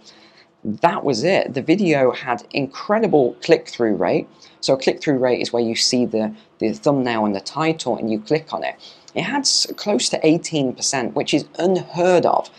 that 0.63 1.03
was 1.03 1.23
it. 1.23 1.53
The 1.53 1.61
video 1.61 2.11
had 2.11 2.47
incredible 2.51 3.37
click-through 3.43 3.97
rate. 3.97 4.27
So 4.61 4.73
a 4.73 4.77
click-through 4.77 5.19
rate 5.19 5.41
is 5.41 5.53
where 5.53 5.61
you 5.61 5.75
see 5.75 6.07
the, 6.07 6.33
the 6.57 6.73
thumbnail 6.73 7.23
and 7.23 7.35
the 7.35 7.41
title 7.41 7.97
and 7.97 8.11
you 8.11 8.19
click 8.19 8.51
on 8.51 8.63
it. 8.63 8.75
It 9.13 9.21
had 9.21 9.47
close 9.77 10.09
to 10.09 10.19
18%, 10.21 11.13
which 11.13 11.35
is 11.35 11.45
unheard 11.59 12.25
of 12.25 12.49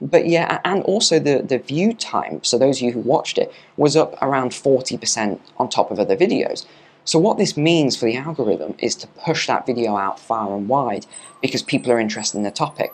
but 0.00 0.26
yeah, 0.26 0.60
and 0.64 0.82
also 0.82 1.18
the, 1.18 1.42
the 1.42 1.58
view 1.58 1.94
time, 1.94 2.42
so 2.44 2.58
those 2.58 2.78
of 2.78 2.82
you 2.82 2.92
who 2.92 3.00
watched 3.00 3.38
it, 3.38 3.52
was 3.76 3.96
up 3.96 4.14
around 4.20 4.50
40% 4.50 5.40
on 5.56 5.68
top 5.68 5.90
of 5.90 5.98
other 5.98 6.16
videos. 6.16 6.66
So 7.04 7.18
what 7.18 7.38
this 7.38 7.56
means 7.56 7.96
for 7.96 8.06
the 8.06 8.16
algorithm 8.16 8.74
is 8.78 8.94
to 8.96 9.06
push 9.06 9.46
that 9.46 9.64
video 9.64 9.96
out 9.96 10.18
far 10.18 10.54
and 10.54 10.68
wide 10.68 11.06
because 11.40 11.62
people 11.62 11.92
are 11.92 12.00
interested 12.00 12.36
in 12.36 12.44
the 12.44 12.50
topic. 12.50 12.90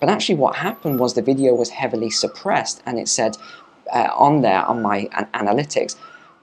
But 0.00 0.10
actually 0.10 0.34
what 0.36 0.56
happened 0.56 1.00
was 1.00 1.14
the 1.14 1.22
video 1.22 1.54
was 1.54 1.70
heavily 1.70 2.10
suppressed 2.10 2.82
and 2.84 2.98
it 2.98 3.08
said 3.08 3.36
uh, 3.92 4.10
on 4.14 4.42
there, 4.42 4.64
on 4.64 4.82
my 4.82 5.08
an- 5.16 5.28
analytics, 5.34 5.96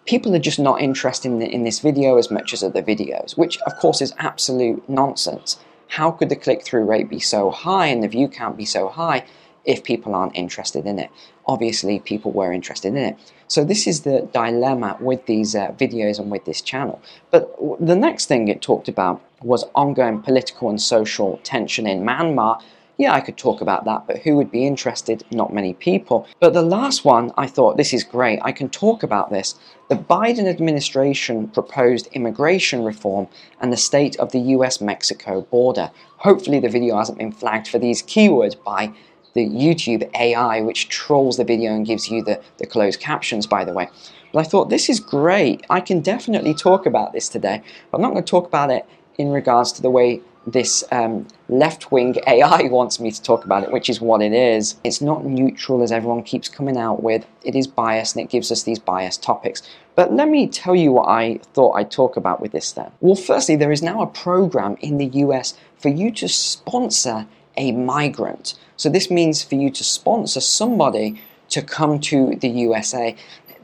people 0.06 0.36
are 0.36 0.39
just 0.39 0.60
not 0.60 0.82
interested 0.82 1.32
in, 1.32 1.41
in 1.41 1.63
this 1.63 1.80
video 1.80 2.18
as 2.18 2.32
much 2.32 2.53
as 2.53 2.63
other 2.63 2.82
videos, 2.82 3.38
which 3.38 3.60
of 3.62 3.75
course 3.77 4.01
is 4.01 4.13
absolute 4.18 4.88
nonsense. 4.89 5.58
How 5.89 6.12
could 6.12 6.30
the 6.30 6.36
click-through 6.36 6.86
rate 6.86 7.10
be 7.10 7.20
so 7.20 7.51
high 7.51 7.88
and 7.88 8.03
the 8.03 8.08
view 8.08 8.27
count 8.27 8.58
be 8.58 8.65
so 8.65 8.89
high 8.89 9.25
if 9.65 9.84
people 9.84 10.15
aren't 10.15 10.36
interested 10.36 10.86
in 10.86 11.00
it. 11.00 11.10
Obviously, 11.46 12.00
people 12.00 12.32
were 12.32 12.51
interested 12.51 12.89
in 12.89 12.98
it. 12.98 13.34
So 13.48 13.63
this 13.63 13.86
is 13.86 14.01
the 14.01 14.30
dilemma 14.32 14.98
with 15.00 15.25
these 15.25 15.56
uh, 15.56 15.72
videos 15.74 16.20
and 16.20 16.32
with 16.32 16.46
this 16.46 16.62
channel. 16.62 17.01
But 17.32 17.53
the 17.80 17.96
next 17.96 18.27
thing 18.27 18.48
it 18.48 18.62
talked 18.62 18.88
about 18.88 19.22
was 19.41 19.65
ongoing 19.75 20.22
political 20.22 20.70
and 20.70 20.82
social 20.82 21.39
tension 21.44 21.86
in 21.86 22.03
Myanmar. 22.03 22.62
Yeah, 22.98 23.13
I 23.13 23.20
could 23.20 23.38
talk 23.38 23.62
about 23.62 23.86
that, 23.86 24.06
but 24.06 24.20
who 24.20 24.36
would 24.38 24.51
be 24.51 24.65
interested? 24.65 25.24
Not 25.32 25.53
many 25.53 25.74
people. 25.74 26.27
But 26.39 26.53
the 26.53 26.62
last 26.62 27.03
one, 27.03 27.32
I 27.36 27.48
thought, 27.48 27.75
this 27.75 27.94
is 27.94 28.03
great. 28.03 28.39
I 28.44 28.51
can 28.51 28.70
talk 28.70 29.01
about 29.01 29.32
this. 29.32 29.56
The 29.89 29.96
Biden 29.96 30.48
administration 30.48 31.48
proposed 31.48 32.08
immigration 32.13 32.84
reform 32.84 33.27
and 33.60 33.74
the 33.74 33.77
state 33.77 34.15
of 34.18 34.32
the 34.32 34.39
US 34.56 34.80
Mexico 34.80 35.41
border. 35.41 35.89
Hopefully, 36.18 36.60
the 36.60 36.70
video 36.70 36.98
hasn't 36.98 37.18
been 37.18 37.32
flagged 37.32 37.68
for 37.68 37.80
these 37.80 38.03
keywords 38.03 38.56
by 38.63 38.94
the 39.33 39.47
YouTube 39.47 40.09
AI, 40.15 40.61
which 40.61 40.89
trolls 40.89 41.38
the 41.38 41.43
video 41.43 41.73
and 41.73 41.85
gives 41.85 42.09
you 42.09 42.23
the, 42.23 42.41
the 42.57 42.65
closed 42.65 43.00
captions, 43.00 43.47
by 43.47 43.63
the 43.63 43.73
way. 43.73 43.89
But 44.33 44.39
I 44.39 44.43
thought, 44.43 44.69
this 44.69 44.89
is 44.89 45.00
great. 45.00 45.65
I 45.69 45.81
can 45.81 46.01
definitely 46.01 46.53
talk 46.53 46.85
about 46.85 47.13
this 47.13 47.29
today. 47.29 47.61
I'm 47.93 48.01
not 48.01 48.11
going 48.11 48.23
to 48.23 48.29
talk 48.29 48.47
about 48.47 48.71
it 48.71 48.85
in 49.17 49.31
regards 49.31 49.71
to 49.73 49.81
the 49.81 49.89
way 49.89 50.21
this 50.47 50.83
um, 50.91 51.27
left 51.50 51.91
wing 51.91 52.15
AI 52.27 52.61
wants 52.63 53.00
me 53.00 53.11
to 53.11 53.21
talk 53.21 53.45
about 53.45 53.63
it, 53.63 53.71
which 53.71 53.89
is 53.89 54.01
what 54.01 54.21
it 54.21 54.33
is. 54.33 54.75
It's 54.83 55.01
not 55.01 55.25
neutral 55.25 55.83
as 55.83 55.91
everyone 55.91 56.23
keeps 56.23 56.50
coming 56.50 56.77
out 56.77 57.03
with. 57.03 57.25
It 57.43 57.55
is 57.55 57.67
biased 57.67 58.15
and 58.15 58.25
it 58.25 58.31
gives 58.31 58.51
us 58.51 58.63
these 58.63 58.79
biased 58.79 59.21
topics. 59.21 59.61
But 59.95 60.13
let 60.13 60.29
me 60.29 60.47
tell 60.47 60.75
you 60.75 60.91
what 60.93 61.09
I 61.09 61.39
thought 61.53 61.73
I'd 61.73 61.91
talk 61.91 62.17
about 62.17 62.41
with 62.41 62.53
this 62.53 62.71
then. 62.71 62.91
Well, 63.01 63.15
firstly, 63.15 63.55
there 63.55 63.71
is 63.71 63.83
now 63.83 64.01
a 64.01 64.07
program 64.07 64.77
in 64.81 64.97
the 64.97 65.07
US 65.25 65.53
for 65.77 65.89
you 65.89 66.11
to 66.13 66.27
sponsor 66.27 67.27
a 67.57 67.71
migrant. 67.73 68.55
So 68.81 68.89
this 68.89 69.11
means 69.11 69.43
for 69.43 69.53
you 69.53 69.69
to 69.69 69.83
sponsor 69.83 70.41
somebody 70.41 71.21
to 71.50 71.61
come 71.61 72.00
to 72.00 72.35
the 72.38 72.50
USA 72.50 73.15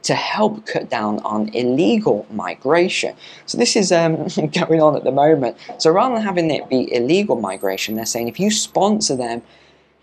to 0.04 0.14
help 0.14 0.64
cut 0.64 0.88
down 0.88 1.18
on 1.24 1.48
illegal 1.48 2.24
migration. 2.30 3.16
So 3.44 3.58
this 3.58 3.74
is 3.74 3.90
um, 3.90 4.14
going 4.60 4.80
on 4.80 4.94
at 4.94 5.02
the 5.02 5.10
moment. 5.10 5.56
So 5.78 5.90
rather 5.90 6.14
than 6.14 6.22
having 6.22 6.48
it 6.52 6.68
be 6.68 6.94
illegal 6.94 7.34
migration, 7.34 7.96
they're 7.96 8.06
saying 8.06 8.28
if 8.28 8.38
you 8.38 8.52
sponsor 8.52 9.16
them 9.16 9.42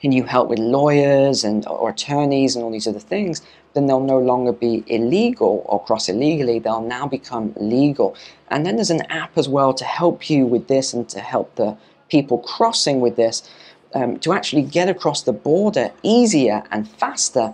and 0.03 0.13
you 0.13 0.25
help 0.25 0.49
with 0.49 0.59
lawyers 0.59 1.45
and 1.45 1.65
or 1.65 1.91
attorneys 1.91 2.57
and 2.57 2.65
all 2.65 2.71
these 2.71 2.85
other 2.85 2.99
things, 2.99 3.41
then 3.73 3.87
they'll 3.87 4.01
no 4.01 4.19
longer 4.19 4.51
be 4.51 4.83
illegal 4.87 5.63
or 5.67 5.81
cross 5.81 6.09
illegally. 6.09 6.59
They'll 6.59 6.81
now 6.81 7.07
become 7.07 7.53
legal. 7.55 8.17
And 8.49 8.65
then 8.65 8.75
there's 8.75 8.91
an 8.91 9.03
app 9.03 9.37
as 9.37 9.47
well 9.47 9.73
to 9.75 9.85
help 9.85 10.29
you 10.29 10.45
with 10.45 10.67
this 10.67 10.91
and 10.93 11.07
to 11.07 11.21
help 11.21 11.55
the 11.55 11.77
people 12.09 12.39
crossing 12.39 12.99
with 12.99 13.15
this 13.15 13.49
um, 13.93 14.19
to 14.19 14.33
actually 14.33 14.63
get 14.63 14.89
across 14.89 15.23
the 15.23 15.33
border 15.33 15.91
easier 16.03 16.63
and 16.71 16.87
faster 16.87 17.53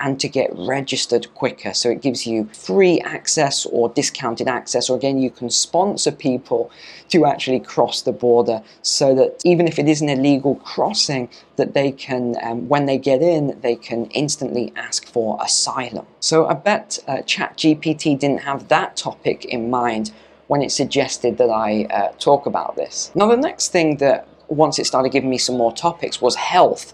and 0.00 0.18
to 0.18 0.28
get 0.28 0.50
registered 0.56 1.32
quicker. 1.34 1.74
So 1.74 1.90
it 1.90 2.00
gives 2.00 2.26
you 2.26 2.48
free 2.54 3.00
access 3.00 3.66
or 3.66 3.90
discounted 3.90 4.48
access, 4.48 4.88
or 4.88 4.96
again, 4.96 5.20
you 5.20 5.30
can 5.30 5.50
sponsor 5.50 6.10
people 6.10 6.70
to 7.10 7.26
actually 7.26 7.60
cross 7.60 8.00
the 8.00 8.12
border 8.12 8.62
so 8.82 9.14
that 9.14 9.40
even 9.44 9.68
if 9.68 9.78
it 9.78 9.88
is 9.88 10.00
an 10.00 10.08
illegal 10.08 10.54
crossing, 10.56 11.28
that 11.56 11.74
they 11.74 11.92
can, 11.92 12.34
um, 12.42 12.66
when 12.68 12.86
they 12.86 12.96
get 12.96 13.20
in, 13.20 13.60
they 13.60 13.76
can 13.76 14.06
instantly 14.06 14.72
ask 14.74 15.06
for 15.06 15.38
asylum. 15.42 16.06
So 16.20 16.46
I 16.46 16.54
bet 16.54 16.98
uh, 17.06 17.16
ChatGPT 17.18 18.18
didn't 18.18 18.40
have 18.40 18.68
that 18.68 18.96
topic 18.96 19.44
in 19.44 19.68
mind 19.68 20.12
when 20.46 20.62
it 20.62 20.72
suggested 20.72 21.36
that 21.38 21.50
I 21.50 21.84
uh, 21.84 22.12
talk 22.18 22.46
about 22.46 22.74
this. 22.74 23.12
Now, 23.14 23.28
the 23.28 23.36
next 23.36 23.68
thing 23.68 23.98
that 23.98 24.26
once 24.50 24.78
it 24.78 24.86
started 24.86 25.12
giving 25.12 25.30
me 25.30 25.38
some 25.38 25.56
more 25.56 25.72
topics 25.72 26.20
was 26.20 26.34
health. 26.34 26.92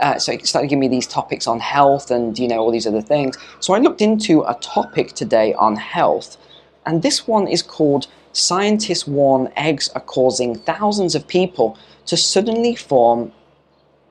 Uh, 0.00 0.18
so 0.18 0.32
it 0.32 0.46
started 0.46 0.68
giving 0.68 0.80
me 0.80 0.88
these 0.88 1.06
topics 1.06 1.46
on 1.46 1.60
health 1.60 2.10
and 2.10 2.38
you 2.38 2.48
know 2.48 2.58
all 2.58 2.70
these 2.70 2.86
other 2.86 3.00
things. 3.00 3.36
So 3.60 3.74
I 3.74 3.78
looked 3.78 4.00
into 4.02 4.42
a 4.42 4.54
topic 4.60 5.12
today 5.12 5.54
on 5.54 5.76
health, 5.76 6.36
and 6.84 7.02
this 7.02 7.26
one 7.26 7.48
is 7.48 7.62
called 7.62 8.06
"Scientists 8.32 9.06
warn 9.06 9.52
eggs 9.56 9.88
are 9.90 10.02
causing 10.02 10.54
thousands 10.54 11.14
of 11.14 11.26
people 11.26 11.78
to 12.06 12.16
suddenly 12.16 12.74
form 12.74 13.32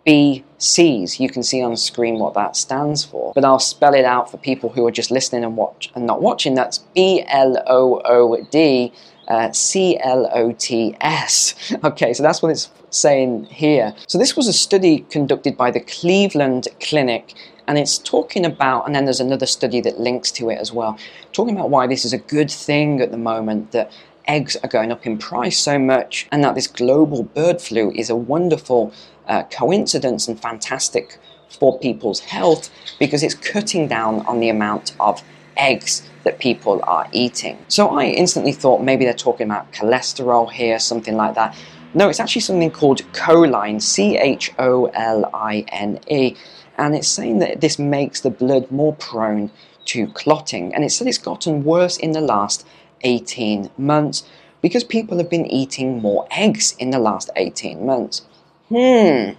BCs. 0.06 1.20
You 1.20 1.30
can 1.30 1.44
see 1.44 1.62
on 1.62 1.76
screen 1.78 2.20
what 2.20 2.34
that 2.36 2.56
stands 2.56 3.04
for, 3.04 3.32
but 3.34 3.46
I'll 3.46 3.60
spell 3.60 3.94
it 3.94 4.06
out 4.06 4.30
for 4.32 4.38
people 4.38 4.70
who 4.70 4.86
are 4.88 4.92
just 4.92 5.12
listening 5.12 5.44
and 5.44 5.56
watch 5.56 5.92
and 5.96 6.06
not 6.06 6.22
watching. 6.22 6.56
That's 6.56 6.80
B 6.96 7.24
L 7.28 7.62
O 7.68 8.02
O 8.06 8.42
D 8.50 8.92
uh, 9.28 9.52
C 9.52 9.98
L 10.00 10.30
O 10.34 10.52
T 10.54 10.96
S. 11.02 11.56
Okay, 11.84 12.14
so 12.14 12.24
that's 12.24 12.42
what 12.42 12.50
it's 12.52 12.70
saying 12.90 13.46
here. 13.46 13.94
So 14.08 14.18
this 14.18 14.36
was 14.36 14.48
a 14.48 14.54
study 14.54 15.00
conducted 15.10 15.58
by 15.58 15.72
the 15.72 15.82
Cleveland 15.82 16.68
Clinic 16.80 17.34
and 17.68 17.78
it's 17.78 17.98
talking 17.98 18.46
about, 18.46 18.86
and 18.86 18.96
then 18.96 19.06
there's 19.06 19.20
another 19.20 19.46
study 19.46 19.82
that 19.82 20.00
links 20.00 20.32
to 20.34 20.50
it 20.50 20.60
as 20.60 20.72
well, 20.72 20.98
talking 21.34 21.56
about 21.56 21.70
why 21.70 21.88
this 21.88 22.06
is 22.06 22.14
a 22.14 22.18
good 22.18 22.52
thing 22.52 23.02
at 23.02 23.12
the 23.12 23.18
moment 23.18 23.72
that 23.72 23.92
eggs 24.28 24.56
are 24.58 24.70
going 24.70 24.92
up 24.92 25.06
in 25.06 25.18
price 25.18 25.58
so 25.58 25.78
much 25.78 26.28
and 26.32 26.44
that 26.44 26.56
this 26.56 26.68
global 26.68 27.24
bird 27.24 27.62
flu 27.62 27.92
is 27.92 28.10
a 28.10 28.16
wonderful 28.16 28.94
uh, 29.28 29.44
coincidence 29.44 30.28
and 30.28 30.40
fantastic 30.40 31.18
for 31.50 31.78
people's 31.80 32.20
health 32.20 32.70
because 33.00 33.24
it's 33.24 33.36
cutting 33.36 33.88
down 33.88 34.26
on 34.26 34.40
the 34.40 34.50
amount 34.50 34.96
of 35.00 35.22
eggs 35.58 36.08
that 36.24 36.40
people 36.40 36.82
are 36.84 37.08
eating. 37.12 37.58
So 37.68 37.90
I 37.90 38.06
instantly 38.06 38.52
thought 38.52 38.82
maybe 38.82 39.06
they're 39.06 39.14
talking 39.14 39.46
about 39.46 39.72
cholesterol 39.72 40.52
here, 40.52 40.80
something 40.80 41.16
like 41.16 41.36
that. 41.36 41.56
No, 41.94 42.10
it's 42.10 42.20
actually 42.20 42.42
something 42.42 42.72
called 42.72 43.02
choline, 43.14 43.82
C 43.82 44.18
H 44.18 44.52
O 44.60 44.86
L 44.88 45.30
I 45.34 45.66
N 45.70 46.00
E, 46.10 46.36
and 46.78 46.96
it's 46.96 47.08
saying 47.08 47.40
that 47.40 47.62
this 47.62 47.80
makes 47.80 48.22
the 48.22 48.30
blood 48.30 48.70
more 48.70 48.94
prone 48.96 49.52
to 49.86 50.08
clotting. 50.08 50.74
And 50.74 50.84
it 50.84 50.92
said 50.92 51.08
it's 51.08 51.18
gotten 51.18 51.64
worse 51.64 51.96
in 51.98 52.12
the 52.12 52.22
last 52.22 52.66
18 53.02 53.70
months 53.78 54.24
because 54.62 54.84
people 54.84 55.18
have 55.20 55.30
been 55.30 55.46
eating 55.46 56.02
more 56.02 56.28
eggs 56.32 56.76
in 56.80 56.90
the 56.90 57.00
last 57.00 57.30
18 57.36 57.86
months. 57.86 58.26
Hmm. 58.70 59.32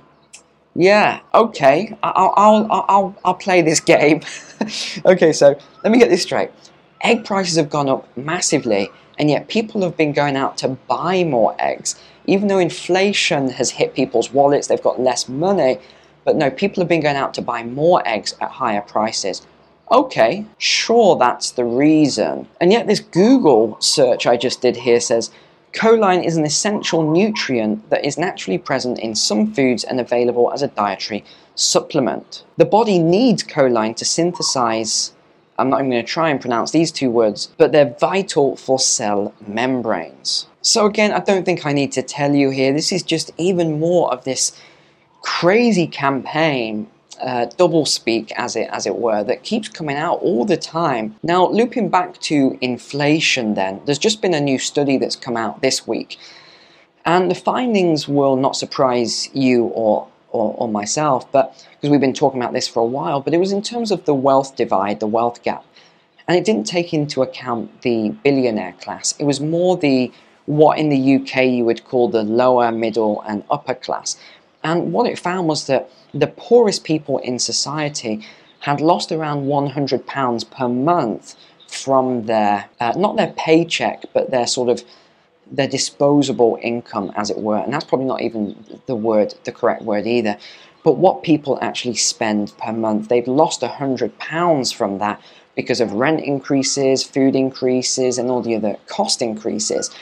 Yeah, 0.78 1.20
okay. 1.32 1.96
I'll, 2.02 2.34
I'll, 2.36 2.66
I'll, 2.70 3.16
I'll 3.24 3.34
play 3.34 3.62
this 3.62 3.80
game. 3.80 4.20
okay, 5.06 5.32
so 5.32 5.58
let 5.82 5.90
me 5.90 5.98
get 5.98 6.10
this 6.10 6.22
straight. 6.22 6.50
Egg 7.00 7.24
prices 7.24 7.56
have 7.56 7.70
gone 7.70 7.88
up 7.88 8.14
massively, 8.16 8.90
and 9.18 9.30
yet 9.30 9.48
people 9.48 9.82
have 9.82 9.96
been 9.96 10.12
going 10.12 10.36
out 10.36 10.58
to 10.58 10.68
buy 10.68 11.24
more 11.24 11.56
eggs. 11.58 11.98
Even 12.26 12.48
though 12.48 12.58
inflation 12.58 13.48
has 13.50 13.70
hit 13.70 13.94
people's 13.94 14.30
wallets, 14.32 14.66
they've 14.66 14.82
got 14.82 15.00
less 15.00 15.28
money, 15.30 15.78
but 16.24 16.36
no, 16.36 16.50
people 16.50 16.82
have 16.82 16.88
been 16.88 17.00
going 17.00 17.16
out 17.16 17.32
to 17.34 17.42
buy 17.42 17.62
more 17.62 18.06
eggs 18.06 18.34
at 18.42 18.50
higher 18.50 18.82
prices. 18.82 19.46
Okay, 19.90 20.44
sure, 20.58 21.16
that's 21.16 21.52
the 21.52 21.64
reason. 21.64 22.48
And 22.60 22.70
yet, 22.70 22.86
this 22.86 23.00
Google 23.00 23.80
search 23.80 24.26
I 24.26 24.36
just 24.36 24.60
did 24.60 24.76
here 24.76 25.00
says 25.00 25.30
choline 25.76 26.24
is 26.24 26.36
an 26.36 26.44
essential 26.44 27.08
nutrient 27.10 27.88
that 27.90 28.04
is 28.04 28.18
naturally 28.18 28.58
present 28.58 28.98
in 28.98 29.14
some 29.14 29.52
foods 29.52 29.84
and 29.84 30.00
available 30.00 30.50
as 30.52 30.62
a 30.62 30.68
dietary 30.68 31.24
supplement. 31.54 32.44
The 32.56 32.64
body 32.64 32.98
needs 32.98 33.44
choline 33.44 33.94
to 33.96 34.04
synthesize 34.04 35.12
I'm 35.58 35.70
not 35.70 35.80
even 35.80 35.90
going 35.90 36.04
to 36.04 36.12
try 36.12 36.28
and 36.28 36.40
pronounce 36.40 36.70
these 36.70 36.92
two 36.92 37.10
words, 37.10 37.48
but 37.56 37.72
they're 37.72 37.96
vital 37.98 38.56
for 38.56 38.78
cell 38.78 39.32
membranes. 39.46 40.46
So, 40.60 40.84
again, 40.86 41.12
I 41.12 41.20
don't 41.20 41.44
think 41.44 41.64
I 41.64 41.72
need 41.72 41.92
to 41.92 42.02
tell 42.02 42.34
you 42.34 42.50
here, 42.50 42.72
this 42.72 42.92
is 42.92 43.02
just 43.02 43.30
even 43.38 43.80
more 43.80 44.12
of 44.12 44.24
this 44.24 44.52
crazy 45.22 45.86
campaign. 45.86 46.88
Uh, 47.20 47.46
double 47.56 47.86
speak, 47.86 48.32
as 48.36 48.56
it 48.56 48.68
as 48.70 48.86
it 48.86 48.96
were, 48.96 49.24
that 49.24 49.42
keeps 49.42 49.68
coming 49.68 49.96
out 49.96 50.16
all 50.20 50.44
the 50.44 50.56
time. 50.56 51.16
Now, 51.22 51.48
looping 51.48 51.88
back 51.88 52.18
to 52.22 52.58
inflation, 52.60 53.54
then 53.54 53.80
there's 53.84 53.98
just 53.98 54.20
been 54.20 54.34
a 54.34 54.40
new 54.40 54.58
study 54.58 54.98
that's 54.98 55.16
come 55.16 55.36
out 55.36 55.62
this 55.62 55.86
week, 55.86 56.18
and 57.04 57.30
the 57.30 57.34
findings 57.34 58.06
will 58.06 58.36
not 58.36 58.56
surprise 58.56 59.30
you 59.34 59.64
or 59.66 60.08
or, 60.36 60.54
or 60.58 60.68
myself, 60.68 61.30
but 61.32 61.66
because 61.70 61.90
we've 61.90 62.00
been 62.00 62.12
talking 62.12 62.40
about 62.40 62.52
this 62.52 62.68
for 62.68 62.80
a 62.80 62.86
while, 62.86 63.20
but 63.20 63.32
it 63.32 63.38
was 63.38 63.52
in 63.52 63.62
terms 63.62 63.90
of 63.90 64.04
the 64.04 64.14
wealth 64.14 64.56
divide, 64.56 65.00
the 65.00 65.06
wealth 65.06 65.42
gap. 65.42 65.64
And 66.28 66.36
it 66.36 66.44
didn't 66.44 66.66
take 66.66 66.92
into 66.92 67.22
account 67.22 67.82
the 67.82 68.10
billionaire 68.24 68.74
class. 68.80 69.14
It 69.18 69.24
was 69.24 69.40
more 69.40 69.76
the 69.76 70.12
what 70.46 70.78
in 70.78 70.88
the 70.90 71.16
UK 71.16 71.46
you 71.46 71.64
would 71.64 71.84
call 71.84 72.08
the 72.08 72.22
lower, 72.22 72.70
middle, 72.70 73.22
and 73.26 73.44
upper 73.50 73.74
class. 73.74 74.16
And 74.66 74.92
what 74.92 75.06
it 75.06 75.16
found 75.16 75.46
was 75.46 75.68
that 75.68 75.88
the 76.12 76.26
poorest 76.26 76.82
people 76.82 77.18
in 77.18 77.38
society 77.38 78.26
had 78.58 78.80
lost 78.80 79.12
around 79.12 79.46
£100 79.46 80.50
per 80.50 80.68
month 80.68 81.36
from 81.68 82.26
their, 82.26 82.68
uh, 82.80 82.92
not 82.96 83.16
their 83.16 83.32
paycheck, 83.38 84.06
but 84.12 84.32
their 84.32 84.48
sort 84.48 84.68
of 84.68 84.82
their 85.48 85.68
disposable 85.68 86.58
income, 86.60 87.12
as 87.14 87.30
it 87.30 87.38
were. 87.38 87.58
And 87.58 87.72
that's 87.72 87.84
probably 87.84 88.08
not 88.08 88.22
even 88.22 88.56
the 88.86 88.96
word, 88.96 89.36
the 89.44 89.52
correct 89.52 89.82
word 89.82 90.04
either. 90.04 90.36
But 90.82 90.96
what 90.96 91.22
people 91.22 91.60
actually 91.62 91.94
spend 91.94 92.52
per 92.58 92.72
month, 92.72 93.08
they've 93.08 93.28
lost 93.28 93.62
hundred 93.62 94.18
pounds 94.18 94.72
from 94.72 94.98
that 94.98 95.20
because 95.54 95.80
of 95.80 95.92
rent 95.92 96.20
increases, 96.24 97.04
food 97.04 97.36
increases, 97.36 98.18
and 98.18 98.28
all 98.28 98.42
the 98.42 98.56
other 98.56 98.78
cost 98.88 99.22
increases. 99.22 99.94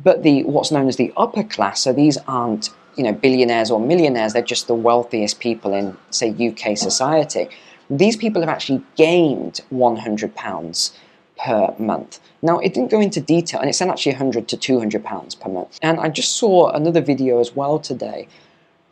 But 0.00 0.22
the 0.22 0.44
what's 0.44 0.70
known 0.70 0.86
as 0.86 0.94
the 0.94 1.12
upper 1.16 1.42
class, 1.42 1.80
so 1.80 1.92
these 1.92 2.16
aren't 2.28 2.70
you 2.98 3.04
know 3.04 3.12
billionaires 3.12 3.70
or 3.70 3.80
millionaires, 3.80 4.32
they're 4.32 4.42
just 4.42 4.66
the 4.66 4.74
wealthiest 4.74 5.38
people 5.40 5.72
in 5.72 5.96
say 6.10 6.30
UK 6.30 6.76
society. 6.76 7.48
These 7.88 8.16
people 8.16 8.42
have 8.42 8.50
actually 8.50 8.82
gained 8.96 9.60
100 9.70 10.34
pounds 10.34 10.92
per 11.38 11.74
month. 11.78 12.18
Now, 12.42 12.58
it 12.58 12.74
didn't 12.74 12.90
go 12.90 13.00
into 13.00 13.20
detail, 13.20 13.60
and 13.60 13.70
it 13.70 13.74
said 13.74 13.88
actually 13.88 14.12
100 14.12 14.48
to 14.48 14.56
200 14.56 15.02
pounds 15.04 15.34
per 15.34 15.48
month. 15.48 15.78
And 15.80 15.98
I 16.00 16.08
just 16.08 16.32
saw 16.32 16.70
another 16.70 17.00
video 17.00 17.40
as 17.40 17.54
well 17.54 17.78
today, 17.78 18.28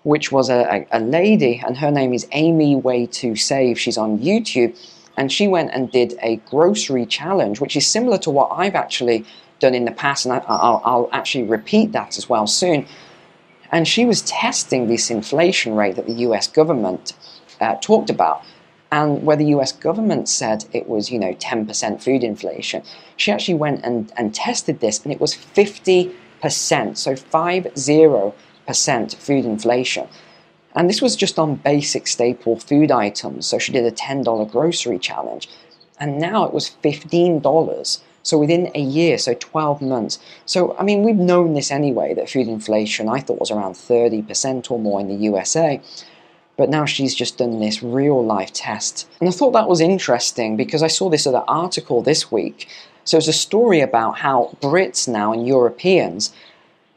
which 0.05 0.33
was 0.33 0.49
a, 0.49 0.87
a, 0.93 1.01
lady, 1.01 1.63
and 1.67 1.77
her 1.77 1.91
name 1.91 2.15
is 2.15 2.27
Amy 2.33 2.77
Way 2.77 3.07
to 3.07 3.37
Save. 3.37 3.79
She's 3.79 3.99
on 3.99 4.19
YouTube, 4.21 4.79
and 5.17 5.31
she 5.31 5.49
went 5.49 5.73
and 5.73 5.91
did 5.91 6.15
a 6.23 6.37
grocery 6.49 7.05
challenge, 7.05 7.61
which 7.61 7.77
is 7.77 7.87
similar 7.87 8.19
to 8.19 8.31
what 8.31 8.49
I've 8.53 8.77
actually 8.77 9.25
done 9.59 9.75
in 9.75 9.85
the 9.85 9.93
past, 9.93 10.25
and 10.25 10.35
I, 10.35 10.39
will 10.39 10.83
I'll 10.85 11.09
actually 11.13 11.45
repeat 11.45 11.93
that 11.93 12.17
as 12.17 12.29
well 12.29 12.47
soon. 12.47 12.87
And 13.71 13.87
she 13.87 14.05
was 14.05 14.23
testing 14.23 14.87
this 14.87 15.11
inflation 15.11 15.75
rate 15.75 15.97
that 15.97 16.07
the 16.07 16.27
US 16.29 16.47
government 16.47 17.15
uh, 17.61 17.77
talked 17.77 18.11
about. 18.11 18.43
And 18.93 19.25
where 19.25 19.37
the 19.37 19.47
US 19.57 19.73
government 19.73 20.29
said 20.29 20.65
it 20.73 20.89
was, 20.89 21.11
you 21.11 21.19
know, 21.19 21.35
10% 21.35 22.03
food 22.03 22.23
inflation, 22.23 22.83
she 23.17 23.33
actually 23.33 23.55
went 23.55 23.85
and, 23.85 24.13
and 24.17 24.35
tested 24.35 24.81
this 24.81 25.03
and 25.03 25.13
it 25.13 25.21
was 25.21 25.35
50%. 25.35 26.97
So 26.97 27.15
50% 27.15 29.15
food 29.17 29.45
inflation. 29.45 30.09
And 30.77 30.91
this 30.91 31.03
was 31.03 31.17
just 31.17 31.39
on 31.39 31.57
basic 31.57 32.07
staple 32.07 32.61
food 32.61 32.93
items. 32.93 33.47
So 33.47 33.59
she 33.59 33.73
did 33.73 33.85
a 33.85 33.91
$10 33.91 34.51
grocery 34.51 34.99
challenge. 34.99 35.49
And 35.99 36.19
now 36.19 36.45
it 36.45 36.53
was 36.53 36.77
$15. 36.85 38.01
So 38.27 38.39
within 38.39 38.73
a 38.75 38.81
year, 38.81 39.19
so 39.19 39.35
12 39.35 39.81
months. 39.81 40.19
So, 40.47 40.77
I 40.79 40.83
mean, 40.83 41.05
we've 41.05 41.15
known 41.15 41.55
this 41.55 41.71
anyway, 41.71 42.13
that 42.15 42.29
food 42.29 42.49
inflation, 42.49 43.09
I 43.09 43.21
thought 43.21 43.39
was 43.39 43.53
around 43.53 43.75
30% 43.75 44.69
or 44.69 44.81
more 44.81 45.01
in 45.01 45.07
the 45.07 45.15
USA. 45.15 45.81
But 46.57 46.69
now 46.69 46.87
she's 46.87 47.15
just 47.15 47.39
done 47.39 47.61
this 47.61 47.85
real 47.85 48.25
life 48.25 48.53
test. 48.53 49.09
And 49.21 49.29
I 49.29 49.33
thought 49.33 49.53
that 49.53 49.69
was 49.69 49.81
interesting 49.81 50.57
because 50.57 50.83
I 50.83 50.89
saw 50.89 51.09
this 51.09 51.25
other 51.25 51.45
article 51.47 52.03
this 52.03 52.33
week. 52.33 52.69
So 53.05 53.17
it's 53.17 53.29
a 53.29 53.33
story 53.33 53.81
about 53.81 54.19
how 54.19 54.57
Brits 54.61 55.07
now 55.07 55.33
and 55.33 55.47
Europeans, 55.47 56.33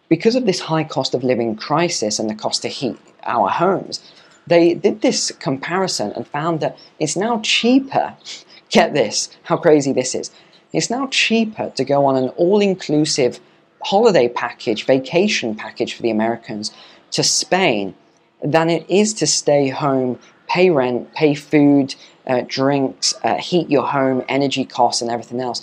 because 0.08 0.36
of 0.36 0.48
this 0.48 0.62
high 0.62 0.84
cost 0.84 1.14
of 1.14 1.24
living 1.24 1.56
crisis 1.56 2.18
and 2.18 2.28
the 2.28 2.34
cost 2.34 2.64
to 2.64 2.70
heat 2.70 2.98
our 3.22 3.50
homes, 3.50 4.02
they 4.48 4.74
did 4.74 5.02
this 5.02 5.30
comparison 5.34 6.12
and 6.14 6.28
found 6.28 6.60
that 6.62 6.76
it's 6.98 7.16
now 7.16 7.40
cheaper. 7.44 8.16
Get 8.72 8.96
this, 8.96 9.30
how 9.44 9.58
crazy 9.58 9.94
this 9.94 10.16
is. 10.16 10.32
It's 10.72 10.90
now 10.90 11.08
cheaper 11.08 11.72
to 11.76 11.84
go 11.84 12.06
on 12.06 12.16
an 12.16 12.30
all 12.30 12.62
inclusive 12.62 13.40
holiday 13.84 14.28
package, 14.28 14.86
vacation 14.86 15.56
package 15.56 15.94
for 15.94 16.02
the 16.04 16.12
Americans 16.12 16.72
to 17.12 17.24
Spain 17.24 17.96
than 18.44 18.70
it 18.70 18.90
is 18.90 19.14
to 19.16 19.28
stay 19.28 19.70
home, 19.70 20.20
pay 20.48 20.70
rent, 20.70 21.14
pay 21.14 21.34
food, 21.34 21.96
uh, 22.28 22.42
drinks, 22.48 23.14
uh, 23.24 23.36
heat 23.36 23.70
your 23.70 23.88
home, 23.88 24.24
energy 24.30 24.64
costs, 24.64 25.02
and 25.02 25.10
everything 25.10 25.42
else. 25.42 25.62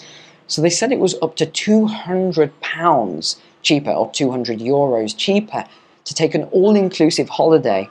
So 0.49 0.61
they 0.61 0.71
said 0.71 0.93
it 0.93 0.99
was 0.99 1.15
up 1.23 1.37
to 1.37 1.47
200 1.47 2.61
pounds 2.61 3.37
cheaper 3.63 3.91
or 3.91 4.11
200 4.11 4.59
euros 4.59 5.17
cheaper 5.17 5.65
to 6.05 6.15
take 6.15 6.35
an 6.35 6.45
all 6.45 6.77
inclusive 6.77 7.29
holiday 7.29 7.89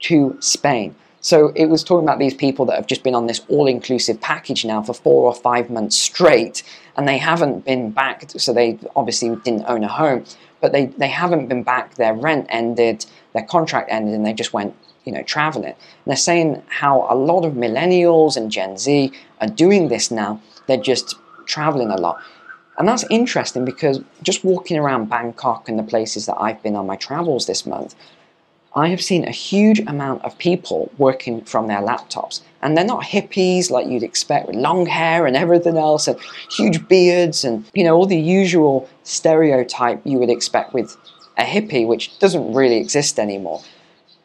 to 0.00 0.36
Spain. 0.40 0.94
So 1.26 1.50
it 1.56 1.66
was 1.66 1.82
talking 1.82 2.04
about 2.04 2.20
these 2.20 2.34
people 2.34 2.66
that 2.66 2.76
have 2.76 2.86
just 2.86 3.02
been 3.02 3.16
on 3.16 3.26
this 3.26 3.40
all 3.48 3.66
inclusive 3.66 4.20
package 4.20 4.64
now 4.64 4.80
for 4.80 4.94
four 4.94 5.24
or 5.24 5.34
five 5.34 5.68
months 5.68 5.96
straight, 5.96 6.62
and 6.96 7.08
they 7.08 7.18
haven't 7.18 7.64
been 7.64 7.90
back. 7.90 8.30
So 8.36 8.52
they 8.52 8.78
obviously 8.94 9.34
didn't 9.34 9.64
own 9.66 9.82
a 9.82 9.88
home, 9.88 10.24
but 10.60 10.70
they, 10.70 10.86
they 10.86 11.08
haven't 11.08 11.48
been 11.48 11.64
back. 11.64 11.96
Their 11.96 12.14
rent 12.14 12.46
ended, 12.48 13.06
their 13.32 13.42
contract 13.42 13.88
ended, 13.90 14.14
and 14.14 14.24
they 14.24 14.34
just 14.34 14.52
went, 14.52 14.76
you 15.04 15.10
know, 15.10 15.24
traveling. 15.24 15.64
And 15.64 16.06
they're 16.06 16.16
saying 16.16 16.62
how 16.68 17.08
a 17.10 17.16
lot 17.16 17.44
of 17.44 17.54
millennials 17.54 18.36
and 18.36 18.48
Gen 18.48 18.78
Z 18.78 19.10
are 19.40 19.48
doing 19.48 19.88
this 19.88 20.12
now. 20.12 20.40
They're 20.68 20.76
just 20.76 21.16
traveling 21.44 21.90
a 21.90 21.96
lot. 21.96 22.22
And 22.78 22.86
that's 22.86 23.04
interesting 23.10 23.64
because 23.64 24.00
just 24.22 24.44
walking 24.44 24.78
around 24.78 25.08
Bangkok 25.08 25.68
and 25.68 25.76
the 25.76 25.82
places 25.82 26.26
that 26.26 26.36
I've 26.38 26.62
been 26.62 26.76
on 26.76 26.86
my 26.86 26.96
travels 26.96 27.46
this 27.46 27.66
month, 27.66 27.96
I 28.76 28.88
have 28.88 29.02
seen 29.02 29.24
a 29.24 29.30
huge 29.30 29.80
amount 29.80 30.22
of 30.22 30.36
people 30.36 30.92
working 30.98 31.40
from 31.40 31.66
their 31.66 31.80
laptops. 31.80 32.42
And 32.60 32.76
they're 32.76 32.84
not 32.84 33.04
hippies 33.04 33.70
like 33.70 33.86
you'd 33.86 34.02
expect 34.02 34.46
with 34.46 34.56
long 34.56 34.84
hair 34.84 35.26
and 35.26 35.34
everything 35.34 35.78
else 35.78 36.06
and 36.06 36.18
huge 36.50 36.86
beards 36.86 37.42
and, 37.42 37.64
you 37.72 37.82
know, 37.82 37.96
all 37.96 38.04
the 38.04 38.20
usual 38.20 38.86
stereotype 39.02 40.02
you 40.04 40.18
would 40.18 40.28
expect 40.28 40.74
with 40.74 40.94
a 41.38 41.42
hippie, 41.42 41.86
which 41.86 42.18
doesn't 42.18 42.52
really 42.52 42.76
exist 42.76 43.18
anymore. 43.18 43.62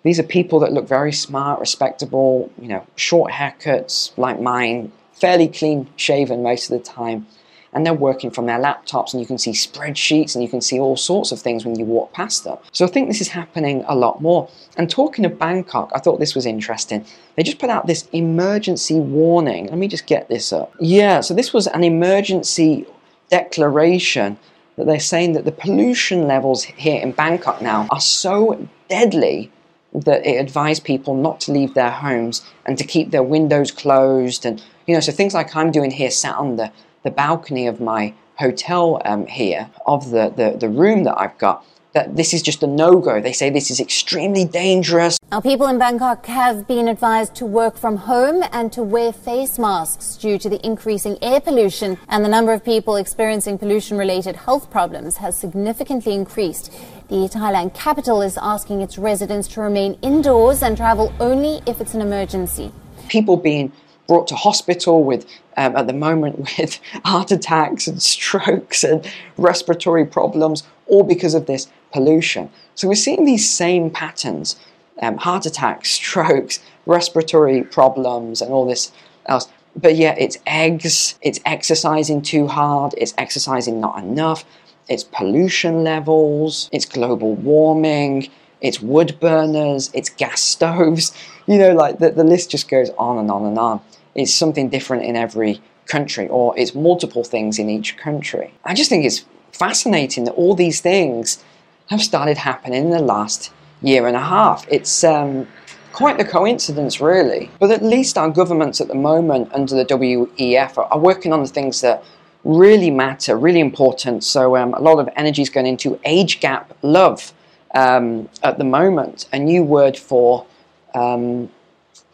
These 0.03 0.19
are 0.19 0.23
people 0.23 0.59
that 0.59 0.73
look 0.73 0.87
very 0.87 1.13
smart, 1.13 1.61
respectable, 1.61 2.51
you 2.59 2.67
know, 2.67 2.85
short 2.97 3.31
haircuts 3.31 4.11
like 4.17 4.41
mine, 4.41 4.91
fairly 5.13 5.47
clean 5.47 5.87
shaven 5.95 6.43
most 6.43 6.69
of 6.69 6.77
the 6.77 6.83
time 6.83 7.25
and 7.73 7.85
they're 7.85 7.93
working 7.93 8.31
from 8.31 8.45
their 8.45 8.59
laptops 8.59 9.13
and 9.13 9.21
you 9.21 9.27
can 9.27 9.37
see 9.37 9.51
spreadsheets 9.51 10.35
and 10.35 10.43
you 10.43 10.49
can 10.49 10.61
see 10.61 10.79
all 10.79 10.97
sorts 10.97 11.31
of 11.31 11.39
things 11.39 11.65
when 11.65 11.77
you 11.77 11.85
walk 11.85 12.11
past 12.13 12.43
them. 12.43 12.57
So 12.71 12.85
I 12.85 12.89
think 12.89 13.07
this 13.07 13.21
is 13.21 13.29
happening 13.29 13.83
a 13.87 13.95
lot 13.95 14.21
more. 14.21 14.49
And 14.77 14.89
talking 14.89 15.25
of 15.25 15.39
Bangkok, 15.39 15.91
I 15.95 15.99
thought 15.99 16.19
this 16.19 16.35
was 16.35 16.45
interesting. 16.45 17.05
They 17.35 17.43
just 17.43 17.59
put 17.59 17.69
out 17.69 17.87
this 17.87 18.07
emergency 18.11 18.99
warning. 18.99 19.67
Let 19.67 19.77
me 19.77 19.87
just 19.87 20.05
get 20.05 20.27
this 20.27 20.51
up. 20.51 20.73
Yeah, 20.79 21.21
so 21.21 21.33
this 21.33 21.53
was 21.53 21.67
an 21.67 21.83
emergency 21.83 22.85
declaration 23.29 24.37
that 24.75 24.85
they're 24.85 24.99
saying 24.99 25.33
that 25.33 25.45
the 25.45 25.51
pollution 25.51 26.27
levels 26.27 26.63
here 26.63 27.01
in 27.01 27.11
Bangkok 27.11 27.61
now 27.61 27.87
are 27.89 28.01
so 28.01 28.67
deadly 28.89 29.51
that 29.93 30.25
it 30.25 30.37
advised 30.37 30.83
people 30.83 31.15
not 31.15 31.39
to 31.41 31.51
leave 31.51 31.73
their 31.73 31.91
homes 31.91 32.43
and 32.65 32.77
to 32.77 32.83
keep 32.83 33.11
their 33.11 33.23
windows 33.23 33.71
closed 33.71 34.45
and 34.45 34.63
you 34.87 34.93
know 34.93 35.01
so 35.01 35.11
things 35.11 35.33
like 35.33 35.53
I'm 35.53 35.69
doing 35.69 35.91
here 35.91 36.09
sat 36.09 36.35
on 36.35 36.55
the 36.55 36.71
the 37.03 37.11
balcony 37.11 37.67
of 37.67 37.79
my 37.79 38.13
hotel 38.37 39.01
um, 39.05 39.27
here, 39.27 39.69
of 39.85 40.09
the, 40.11 40.33
the, 40.35 40.57
the 40.57 40.69
room 40.69 41.03
that 41.03 41.19
I've 41.19 41.37
got, 41.37 41.65
that 41.93 42.15
this 42.15 42.33
is 42.33 42.41
just 42.41 42.63
a 42.63 42.67
no 42.67 42.99
go. 42.99 43.19
They 43.19 43.33
say 43.33 43.49
this 43.49 43.69
is 43.69 43.79
extremely 43.79 44.45
dangerous. 44.45 45.17
Now, 45.31 45.41
people 45.41 45.67
in 45.67 45.77
Bangkok 45.77 46.25
have 46.27 46.67
been 46.67 46.87
advised 46.87 47.35
to 47.35 47.45
work 47.45 47.77
from 47.77 47.97
home 47.97 48.43
and 48.51 48.71
to 48.73 48.81
wear 48.81 49.11
face 49.11 49.59
masks 49.59 50.15
due 50.15 50.37
to 50.37 50.49
the 50.49 50.65
increasing 50.65 51.17
air 51.21 51.41
pollution. 51.41 51.97
And 52.07 52.23
the 52.23 52.29
number 52.29 52.53
of 52.53 52.63
people 52.63 52.95
experiencing 52.95 53.57
pollution 53.57 53.97
related 53.97 54.35
health 54.37 54.71
problems 54.71 55.17
has 55.17 55.37
significantly 55.37 56.13
increased. 56.13 56.71
The 57.09 57.27
Thailand 57.27 57.73
capital 57.73 58.21
is 58.21 58.37
asking 58.41 58.81
its 58.81 58.97
residents 58.97 59.49
to 59.49 59.61
remain 59.61 59.97
indoors 60.01 60.63
and 60.63 60.77
travel 60.77 61.13
only 61.19 61.61
if 61.65 61.81
it's 61.81 61.93
an 61.93 62.01
emergency. 62.01 62.71
People 63.09 63.35
being 63.35 63.73
brought 64.11 64.27
to 64.27 64.35
hospital 64.35 65.05
with, 65.05 65.25
um, 65.55 65.73
at 65.77 65.87
the 65.87 65.93
moment, 65.93 66.37
with 66.57 66.81
heart 67.05 67.31
attacks 67.31 67.87
and 67.87 68.01
strokes 68.01 68.83
and 68.83 69.09
respiratory 69.37 70.05
problems, 70.05 70.63
all 70.87 71.03
because 71.03 71.33
of 71.33 71.45
this 71.45 71.69
pollution. 71.93 72.49
So 72.75 72.89
we're 72.89 72.95
seeing 72.95 73.23
these 73.23 73.49
same 73.49 73.89
patterns 73.89 74.57
um, 75.01 75.15
heart 75.15 75.45
attacks, 75.45 75.91
strokes, 76.01 76.59
respiratory 76.85 77.63
problems, 77.63 78.41
and 78.41 78.51
all 78.51 78.65
this 78.65 78.91
else. 79.27 79.47
But 79.77 79.95
yeah, 79.95 80.15
it's 80.19 80.37
eggs, 80.45 81.15
it's 81.21 81.39
exercising 81.45 82.21
too 82.21 82.47
hard, 82.47 82.93
it's 82.97 83.13
exercising 83.17 83.79
not 83.79 83.97
enough, 84.03 84.43
it's 84.89 85.05
pollution 85.05 85.85
levels, 85.85 86.69
it's 86.73 86.83
global 86.83 87.35
warming, 87.35 88.29
it's 88.59 88.81
wood 88.81 89.17
burners, 89.21 89.89
it's 89.93 90.09
gas 90.09 90.41
stoves. 90.55 91.13
You 91.47 91.57
know, 91.59 91.73
like 91.73 91.99
the, 91.99 92.11
the 92.11 92.25
list 92.25 92.51
just 92.51 92.67
goes 92.67 92.89
on 92.97 93.17
and 93.17 93.31
on 93.31 93.45
and 93.45 93.57
on 93.57 93.79
it's 94.15 94.33
something 94.33 94.69
different 94.69 95.03
in 95.03 95.15
every 95.15 95.61
country 95.87 96.27
or 96.27 96.57
it's 96.57 96.73
multiple 96.75 97.23
things 97.23 97.59
in 97.59 97.69
each 97.69 97.97
country. 97.97 98.53
I 98.63 98.73
just 98.73 98.89
think 98.89 99.05
it's 99.05 99.25
fascinating 99.51 100.25
that 100.25 100.33
all 100.33 100.55
these 100.55 100.81
things 100.81 101.43
have 101.87 102.01
started 102.01 102.37
happening 102.37 102.85
in 102.85 102.89
the 102.89 102.99
last 102.99 103.51
year 103.81 104.07
and 104.07 104.15
a 104.15 104.21
half. 104.21 104.65
It's 104.69 105.03
um, 105.03 105.47
quite 105.91 106.17
the 106.17 106.25
coincidence, 106.25 107.01
really. 107.01 107.51
But 107.59 107.71
at 107.71 107.83
least 107.83 108.17
our 108.17 108.29
governments 108.29 108.79
at 108.79 108.87
the 108.87 108.95
moment 108.95 109.51
under 109.53 109.75
the 109.75 109.85
WEF 109.85 110.77
are, 110.77 110.85
are 110.85 110.99
working 110.99 111.33
on 111.33 111.41
the 111.41 111.49
things 111.49 111.81
that 111.81 112.03
really 112.43 112.89
matter, 112.89 113.37
really 113.37 113.59
important. 113.59 114.23
So 114.23 114.55
um, 114.55 114.73
a 114.73 114.79
lot 114.79 114.99
of 114.99 115.09
energy 115.15 115.41
is 115.41 115.49
going 115.49 115.67
into 115.67 115.99
age 116.05 116.39
gap 116.39 116.75
love 116.81 117.33
um, 117.75 118.29
at 118.43 118.57
the 118.57 118.63
moment, 118.63 119.27
a 119.31 119.39
new 119.39 119.63
word 119.63 119.97
for 119.97 120.45
um, 120.93 121.49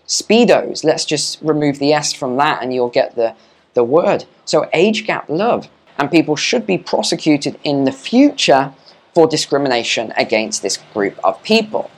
Speedos. 0.08 0.84
Let's 0.84 1.06
just 1.06 1.42
remove 1.42 1.80
the 1.80 1.94
S 1.94 2.14
from 2.14 2.38
that 2.38 2.64
and 2.64 2.74
you'll 2.74 2.90
get 2.90 3.16
the, 3.16 3.36
the 3.74 3.84
word. 3.84 4.26
So, 4.46 4.70
age 4.74 5.06
gap 5.06 5.30
love. 5.30 5.70
And 6.00 6.12
people 6.12 6.36
should 6.36 6.68
be 6.68 6.78
prosecuted 6.78 7.60
in 7.64 7.86
the 7.86 7.92
future 7.92 8.74
for 9.14 9.26
discrimination 9.28 10.14
against 10.16 10.62
this 10.62 10.78
group 10.94 11.18
of 11.24 11.42
people. 11.42 11.90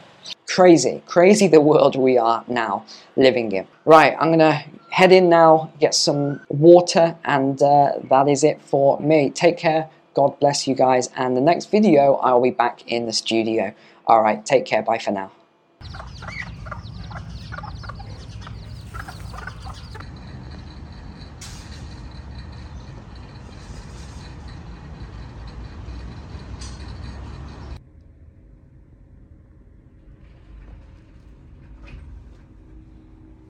Crazy, 0.47 1.03
crazy 1.05 1.47
the 1.47 1.59
world 1.59 1.97
we 1.97 2.17
are 2.17 2.45
now 2.47 2.85
living 3.17 3.51
in. 3.51 3.67
Right, 3.83 4.15
I'm 4.17 4.31
gonna 4.31 4.63
head 4.89 5.11
in 5.11 5.29
now, 5.29 5.71
get 5.79 5.93
some 5.93 6.39
water, 6.47 7.17
and 7.25 7.61
uh, 7.61 7.91
that 8.09 8.27
is 8.29 8.43
it 8.43 8.61
for 8.61 8.99
me. 9.01 9.29
Take 9.29 9.57
care, 9.57 9.89
God 10.13 10.39
bless 10.39 10.67
you 10.67 10.75
guys, 10.75 11.09
and 11.17 11.35
the 11.35 11.41
next 11.41 11.69
video 11.69 12.15
I'll 12.15 12.41
be 12.41 12.51
back 12.51 12.89
in 12.89 13.05
the 13.05 13.13
studio. 13.13 13.73
Alright, 14.07 14.45
take 14.45 14.65
care, 14.65 14.81
bye 14.81 14.97
for 14.97 15.11
now. 15.11 15.31